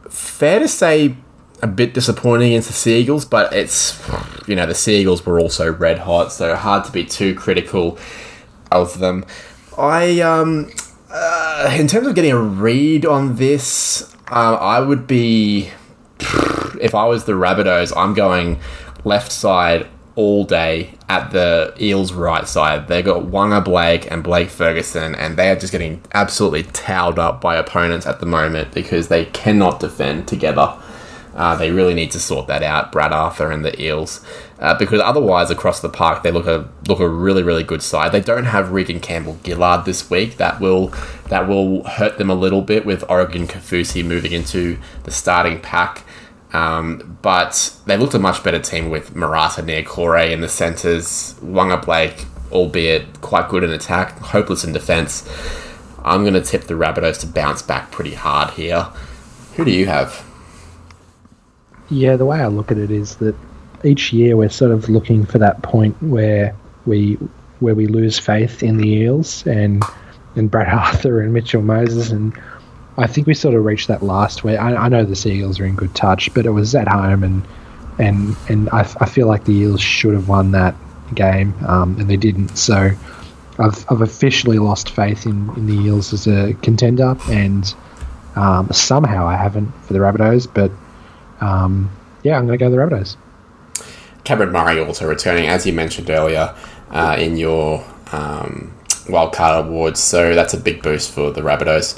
[0.10, 1.16] fair to say
[1.62, 4.00] a bit disappointing against the Seagulls, but it's
[4.48, 7.98] you know the Seagulls were also red hot, so hard to be too critical
[8.72, 9.26] of them.
[9.78, 10.72] I um
[11.10, 15.72] uh, in terms of getting a read on this, uh, I would be
[16.82, 18.60] if I was the Rabbitohs, I'm going
[19.04, 22.88] left side all day at the Eels' right side.
[22.88, 27.40] They got Waqa Blake and Blake Ferguson, and they are just getting absolutely towed up
[27.40, 30.76] by opponents at the moment because they cannot defend together.
[31.38, 34.26] Uh, they really need to sort that out, Brad Arthur and the Eels,
[34.60, 38.12] uh, because otherwise across the park they look a look a really really good side.
[38.12, 40.38] They don't have Reagan Campbell Gillard this week.
[40.38, 40.88] That will
[41.30, 46.04] that will hurt them a little bit with Oregon Kaufusi moving into the starting pack.
[46.54, 51.86] Um, but they looked a much better team with Marata Niukore in the centres, Waqa
[51.86, 55.28] Blake, albeit quite good in attack, hopeless in defence.
[56.04, 58.88] I'm going to tip the Rabbitohs to bounce back pretty hard here.
[59.56, 60.27] Who do you have?
[61.90, 63.36] Yeah, the way I look at it is that
[63.84, 67.18] each year we're sort of looking for that point where we
[67.60, 69.84] where we lose faith in the Eels and
[70.36, 72.38] and Brad Arthur and Mitchell Moses and
[72.98, 75.66] I think we sort of reached that last where I, I know the Seagulls are
[75.66, 77.48] in good touch, but it was at home and
[78.00, 80.76] and and I, I feel like the Eels should have won that
[81.14, 82.58] game um, and they didn't.
[82.58, 82.92] So
[83.60, 87.74] I've I've officially lost faith in, in the Eels as a contender and
[88.36, 90.72] um, somehow I haven't for the Rabbitohs, but
[91.42, 91.92] um,
[92.24, 93.16] yeah, I'm going to go the Rabbitohs.
[94.24, 96.54] Cameron Murray also returning, as you mentioned earlier,
[96.90, 98.74] uh, in your um,
[99.06, 100.00] wildcard awards.
[100.00, 101.98] So that's a big boost for the Rabbitohs.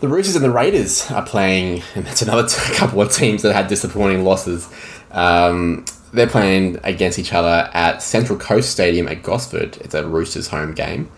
[0.00, 3.52] The Roosters and the Raiders are playing, and that's another t- couple of teams that
[3.52, 4.68] had disappointing losses.
[5.10, 9.76] Um, they're playing against each other at Central Coast Stadium at Gosford.
[9.78, 11.10] It's a Roosters home game.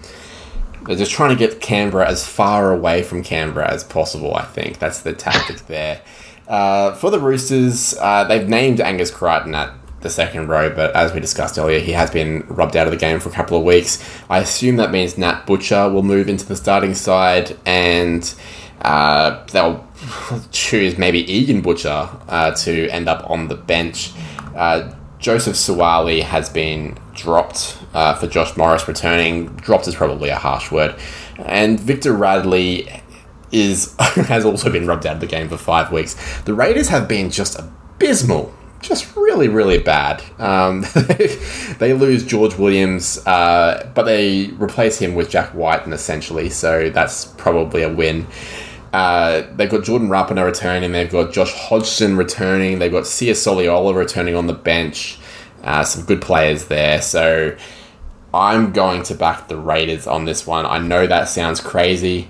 [0.87, 4.79] They're just trying to get Canberra as far away from Canberra as possible, I think.
[4.79, 6.01] That's the tactic there.
[6.51, 11.15] Uh, for the Roosters, uh, they've named Angus Crichton at the second row, but as
[11.15, 13.63] we discussed earlier, he has been rubbed out of the game for a couple of
[13.63, 14.05] weeks.
[14.29, 18.35] I assume that means Nat Butcher will move into the starting side and
[18.83, 19.87] uh, they'll
[20.51, 24.13] choose maybe Egan Butcher uh, to end up on the bench.
[24.57, 29.55] Uh, Joseph Suaalii has been dropped uh, for Josh Morris returning.
[29.57, 30.97] Dropped is probably a harsh word.
[31.39, 32.89] And Victor Radley
[33.53, 36.17] is has also been rubbed out of the game for five weeks.
[36.43, 40.23] The Raiders have been just abysmal, just really, really bad.
[40.39, 40.83] Um,
[41.79, 46.51] they lose George Williams, uh, but they replace him with Jack Wighton, and essentially.
[46.51, 48.27] So that's probably a win.
[48.93, 50.93] Uh, they've got Jordan Rapana returning.
[50.93, 52.79] They've got Josh Hodgson returning.
[52.79, 55.19] They've got Sia Soliola returning on the bench.
[55.63, 57.01] Uh, some good players there.
[57.01, 57.57] So
[58.33, 60.67] I'm going to back the Raiders on this one.
[60.67, 62.29] I know that sounds crazy.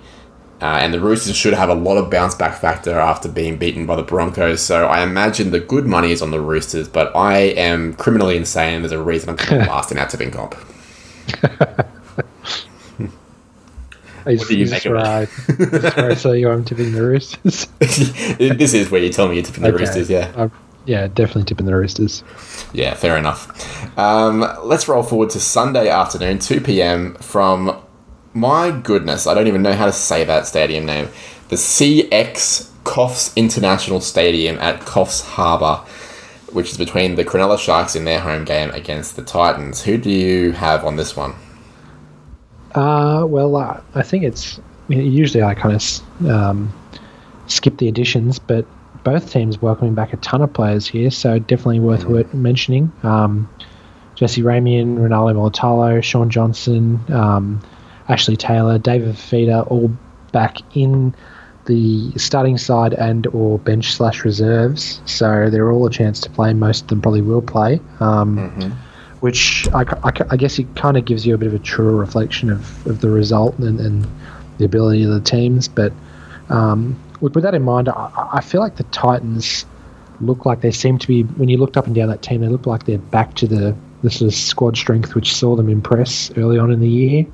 [0.62, 3.86] Uh, and the Roosters should have a lot of bounce back factor after being beaten
[3.86, 4.61] by the Broncos.
[4.61, 8.82] So I imagine the good money is on the Roosters, but I am criminally insane.
[8.82, 10.54] There's a reason I'm going last in our tipping comp.
[14.24, 15.28] What do you make of it?
[15.58, 16.50] This is where I saw you.
[16.50, 17.66] I'm tipping the Roosters.
[17.78, 19.78] this is where you tell me you're tipping the Okay.
[19.78, 20.30] Roosters, yeah.
[20.36, 20.52] I'm-
[20.86, 22.24] yeah, definitely tipping the Roosters.
[22.72, 23.98] Yeah, fair enough.
[23.98, 27.14] Um, let's roll forward to Sunday afternoon, 2 p.m.
[27.16, 27.76] from,
[28.35, 31.09] my goodness, I don't even know how to say that stadium name.
[31.49, 35.85] The CX Coffs International Stadium at Coffs Harbour,
[36.53, 39.83] which is between the Cronulla Sharks in their home game against the Titans.
[39.83, 41.35] Who do you have on this one?
[42.74, 46.72] Uh, well, uh, I think it's usually I kind of um,
[47.47, 48.64] skip the additions, but
[49.03, 52.93] both teams welcoming back a ton of players here, so definitely worth wor- mentioning.
[53.03, 53.49] Um,
[54.14, 57.62] Jesse Ramien, Ronaldo Mulitalo, Shaun Johnson, um,
[58.11, 59.90] Ashley Taylor, David Fifita, all
[60.32, 61.14] back in
[61.66, 66.52] the starting side and or bench slash reserves, so they're all a chance to play.
[66.52, 67.80] Most of them probably will play.
[68.00, 68.36] Um,
[69.20, 71.94] which I, I, I guess it kind of gives you a bit of a truer
[71.94, 74.06] reflection of, of the result and, and
[74.58, 75.68] the ability of the teams.
[75.68, 75.92] But
[76.48, 79.66] um, with, with that in mind, I, I feel like the Titans
[80.22, 82.48] look like they seem to be, when you looked up and down that team, they
[82.48, 86.30] look like they're back to the, the sort of squad strength which saw them impress
[86.38, 87.26] early on in the year.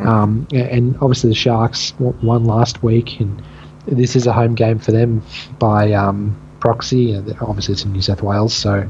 [0.00, 3.42] Um, and obviously the Sharks won last week, and
[3.86, 5.22] this is a home game for them
[5.58, 7.16] by um, proxy.
[7.40, 8.88] Obviously, it's in New South Wales, so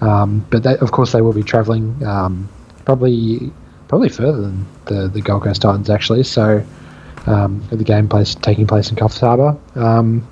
[0.00, 2.48] um, but of course, they will be travelling um,
[2.84, 3.52] probably
[3.88, 6.22] probably further than the, the Gold Coast Titans actually.
[6.22, 6.64] So
[7.26, 9.58] um, the game place taking place in Coffs Harbour.
[9.74, 10.26] Um,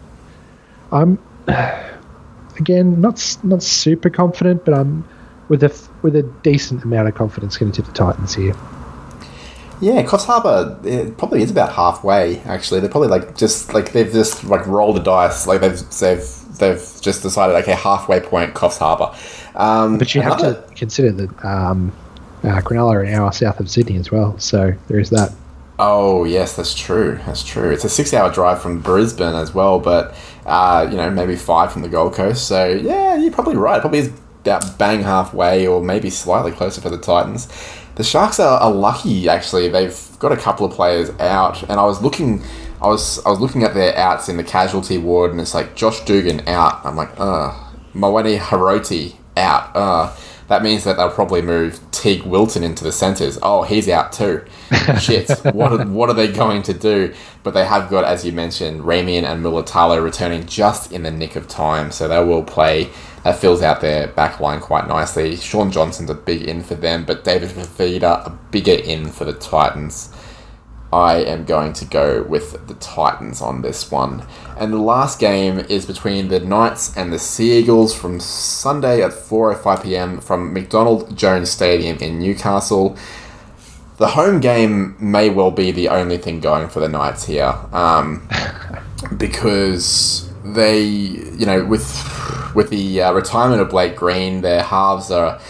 [0.93, 1.19] I'm
[2.59, 5.07] again not not super confident, but I'm
[5.49, 8.55] with a with a decent amount of confidence going to tip the Titans here.
[9.81, 12.39] Yeah, Coffs Harbour it probably is about halfway.
[12.41, 15.47] Actually, they're probably like just like they've just like rolled the dice.
[15.47, 16.25] Like they've they've
[16.59, 19.15] they've just decided okay, halfway point Coffs Harbour.
[19.55, 21.93] Um, But you have another- to consider that um,
[22.43, 25.33] uh, Cronulla are an hour south of Sydney as well, so there is that.
[25.79, 27.19] Oh yes, that's true.
[27.27, 27.71] That's true.
[27.71, 30.15] It's a six-hour drive from Brisbane as well, but
[30.47, 32.47] uh, you know maybe five from the Gold Coast.
[32.49, 33.81] So yeah, you're probably right.
[33.83, 37.49] Probably is about bang halfway, or maybe slightly closer for the Titans.
[37.97, 39.69] The Sharks are, are lucky actually.
[39.69, 42.43] They've got a couple of players out, and I was looking.
[42.81, 45.75] I was I was looking at their outs in the casualty ward, and it's like
[45.75, 46.85] Josh Dugan out.
[46.85, 47.53] I'm like, uh,
[47.95, 49.75] Mawene Hiroti out.
[49.75, 50.15] Uh,
[50.49, 53.39] that means that they'll probably move Teague Wilton into the centres.
[53.43, 54.45] Oh, he's out too.
[55.01, 55.29] Shit.
[55.55, 57.13] what are, what are they going to do?
[57.43, 61.35] But they have got, as you mentioned, Ramien and Mulitalo returning just in the nick
[61.35, 62.91] of time, so they will play.
[63.27, 65.35] That fills out their back line quite nicely.
[65.35, 69.33] Shaun Johnson's a big in for them, but David Fifita a bigger in for the
[69.33, 70.15] Titans.
[70.93, 74.25] I am going to go with the Titans on this one.
[74.57, 79.11] And the last game is between the Knights and the Sea Eagles from Sunday at
[79.11, 80.21] 4:05 p.m.
[80.21, 82.97] from McDonald Jones Stadium in Newcastle.
[83.97, 88.29] The home game may well be the only thing going for the Knights here, um,
[89.17, 91.85] because they, you know, with
[92.55, 95.41] with the uh, retirement of Blake Green, their halves are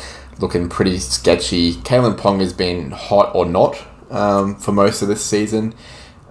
[0.41, 1.75] looking pretty sketchy.
[1.75, 5.75] Kalyn Ponga has been hot or not um, for most of this season.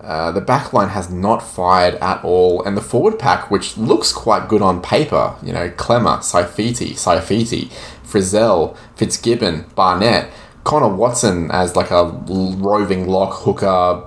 [0.02, 4.12] Uh, the back line has not fired at all, and the forward pack, which looks
[4.12, 7.72] quite good on paper, you know, Klemmer, Saifiti, Saifiti,
[8.04, 10.32] Frizell, Fitzgibbon, Barnett,
[10.64, 14.04] Connor Watson as like a roving lock hooker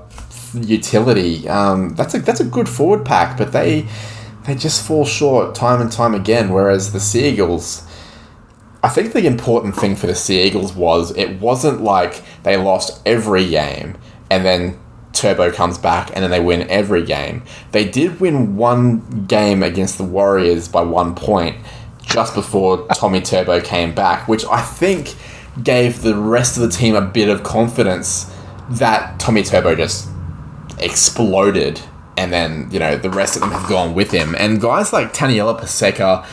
[0.54, 1.48] utility.
[1.48, 3.86] Um, that's a that's a good forward pack, but they
[4.48, 6.48] they just fall short time and time again.
[6.48, 7.86] Whereas the Sea Eagles,
[8.82, 13.02] I think the important thing for the Sea Eagles was it wasn't like they lost
[13.04, 13.98] every game
[14.30, 14.80] and then
[15.12, 17.42] Turbo comes back and then they win every game.
[17.72, 21.56] They did win one game against the Warriors by one point
[22.00, 25.14] just before Tommy Turbo came back, which I think
[25.62, 28.32] gave the rest of the team a bit of confidence
[28.70, 30.08] that Tommy Turbo just
[30.78, 31.82] exploded
[32.18, 34.34] and then, you know, the rest of them have gone with him.
[34.34, 36.26] And guys like Taniela Paseka,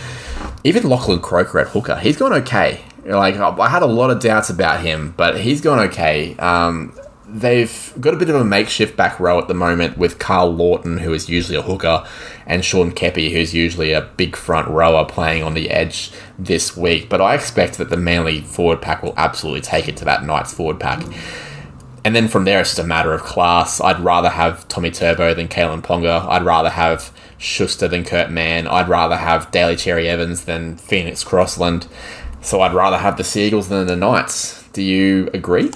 [0.63, 2.83] even Lachlan Croker at hooker, he's gone okay.
[3.05, 6.35] Like I had a lot of doubts about him, but he's gone okay.
[6.37, 10.51] Um, they've got a bit of a makeshift back row at the moment with Karl
[10.51, 12.03] Lawton, who is usually a hooker,
[12.47, 17.09] and Sean Keppie, who's usually a big front rower playing on the edge this week.
[17.09, 20.51] But I expect that the Manly forward pack will absolutely take it to that Knights
[20.51, 21.03] forward pack.
[22.05, 23.81] And then from there, it's just a matter of class.
[23.81, 26.23] I'd rather have Tommy Turbo than Kalyn Ponga.
[26.27, 28.67] I'd rather have Schuster than Kurt Mann.
[28.67, 31.87] I'd rather have Daly Cherry Evans than Phoenix Crossland.
[32.41, 34.63] So I'd rather have the Seagulls than the Knights.
[34.69, 35.71] Do you agree?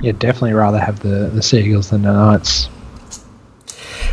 [0.00, 2.70] Yeah, definitely rather have the, the Seagulls than the Knights.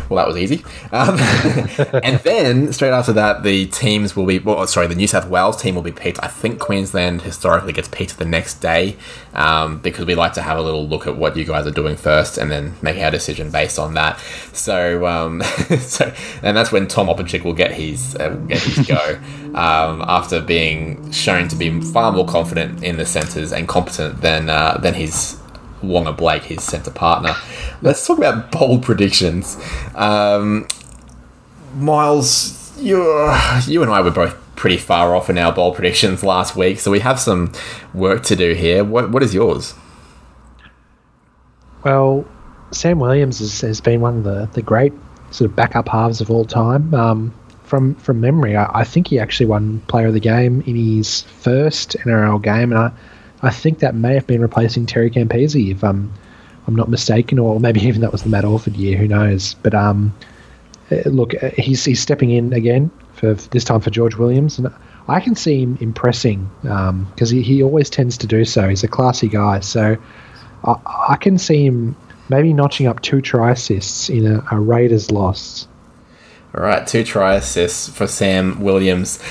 [0.08, 0.64] Well, that was easy.
[0.92, 1.18] Um,
[2.02, 4.38] and then straight after that, the teams will be.
[4.38, 6.22] Well, sorry, the New South Wales team will be picked.
[6.22, 8.96] I think Queensland historically gets picked the next day
[9.34, 11.96] um, because we like to have a little look at what you guys are doing
[11.96, 14.18] first and then make our decision based on that.
[14.52, 15.42] So, um,
[15.80, 16.12] so
[16.42, 19.18] and that's when Tom Opacic will get his uh, get his go
[19.54, 24.50] um, after being shown to be far more confident in the centres and competent than
[24.50, 25.39] uh, than his
[25.82, 27.34] Waqa Blake, his centre partner.
[27.82, 29.56] Let's talk about bold predictions.
[29.94, 30.66] Um,
[31.76, 32.98] Miles, you
[33.66, 36.90] you and I were both pretty far off in our bold predictions last week, so
[36.90, 37.52] we have some
[37.94, 38.84] work to do here.
[38.84, 39.74] What what is yours?
[41.84, 42.26] Well,
[42.72, 44.92] Sam Williams has, has been one of the, the great
[45.30, 46.92] sort of backup halves of all time.
[46.94, 50.74] Um, from from memory, I, I, think he actually won Player of the Game in
[50.74, 52.92] his first NRL game, and I,
[53.42, 56.12] I think that may have been replacing Terry Campese, if I'm
[56.66, 58.96] I'm not mistaken, or maybe even that was the Matt Orford year.
[58.98, 59.54] Who knows?
[59.54, 60.14] But um,
[60.90, 64.58] uh, look, uh, he's he's stepping in again for, for this time for George Williams,
[64.58, 64.72] and
[65.08, 68.68] I can see him impressing because um, he, he always tends to do so.
[68.68, 69.96] He's a classy guy, so
[70.64, 70.74] I,
[71.08, 71.96] I can see him
[72.28, 75.66] maybe notching up two try assists in a, a Raiders loss.
[76.54, 79.22] All right, two try assists for Sam Williams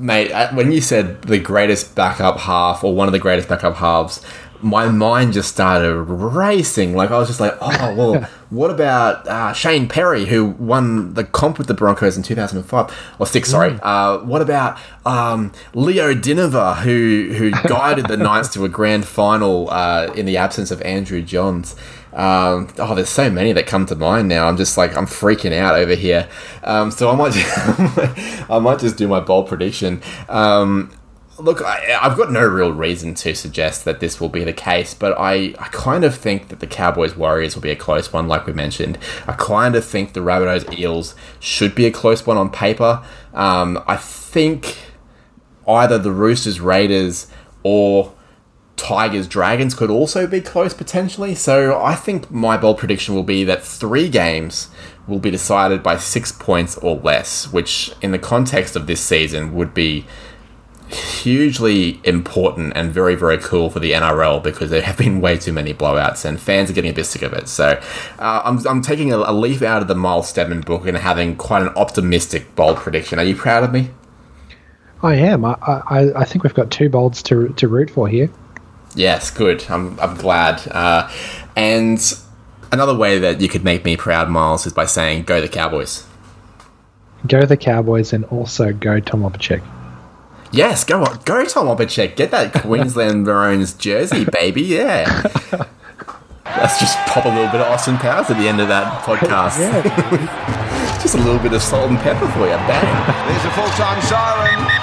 [0.00, 3.76] mate, uh, when you said the greatest backup half or one of the greatest backup
[3.76, 4.24] halves,
[4.62, 6.94] my mind just started racing.
[6.94, 11.24] Like I was just like, oh well, what about uh, Shane Perry who won the
[11.24, 13.50] comp with the Broncos in two thousand and five or six?
[13.50, 13.72] Sorry.
[13.72, 13.80] Mm.
[13.82, 19.70] Uh, what about um, Leo Dynevor who who guided the Knights to a grand final
[19.70, 21.74] uh, in the absence of Andrew Johns?
[22.12, 24.48] Um, oh, there's so many that come to mind now.
[24.48, 26.28] I'm just like I'm freaking out over here.
[26.62, 30.02] Um, so I might just, I might just do my bold prediction.
[30.28, 30.92] Um,
[31.40, 34.94] look, I, have got no real reason to suggest that this will be the case,
[34.94, 38.28] but I, I kind of think that the Cowboys Warriors will be a close one,
[38.28, 38.98] like we mentioned.
[39.26, 43.02] I kind of think the Rabbitohs Eels should be a close one on paper.
[43.32, 44.78] Um, I think
[45.66, 47.26] either the Roosters Raiders
[47.62, 48.14] or
[48.80, 51.34] Tigers Dragons could also be close potentially.
[51.34, 54.68] So I think my bold prediction will be that three games
[55.06, 59.54] will be decided by six points or less, which in the context of this season
[59.54, 60.06] would be
[60.88, 65.52] hugely important and very very cool for the NRL because there have been way too
[65.52, 67.48] many blowouts and fans are getting a bit sick of it.
[67.48, 67.80] So
[68.18, 71.36] uh, I'm, I'm taking a, a, leaf out of the Miles Steadman book and having
[71.36, 73.18] quite an optimistic bold prediction.
[73.18, 73.90] Are you proud of me?
[75.02, 75.44] I am.
[75.44, 78.30] I, I, I think we've got two bolds to, to root for here.
[78.94, 79.64] Yes, good.
[79.68, 80.66] I'm, I'm glad.
[80.68, 81.10] Uh,
[81.56, 82.00] and
[82.72, 86.06] another way that you could make me proud, Miles, is by saying, go the Cowboys.
[87.26, 89.62] Go the Cowboys and also go Tom Opacic.
[90.52, 91.20] Yes, go on.
[91.24, 92.16] Go Tom Opacic.
[92.16, 94.62] Get that Queensland Maroons jersey, baby.
[94.62, 95.22] Yeah.
[96.44, 99.60] Let's just pop a little bit of Austin Powers at the end of that podcast.
[99.60, 100.98] Yeah.
[101.02, 102.58] just a little bit of salt and pepper for you.
[102.66, 103.28] Bang.
[103.28, 104.79] There's a full-time siren.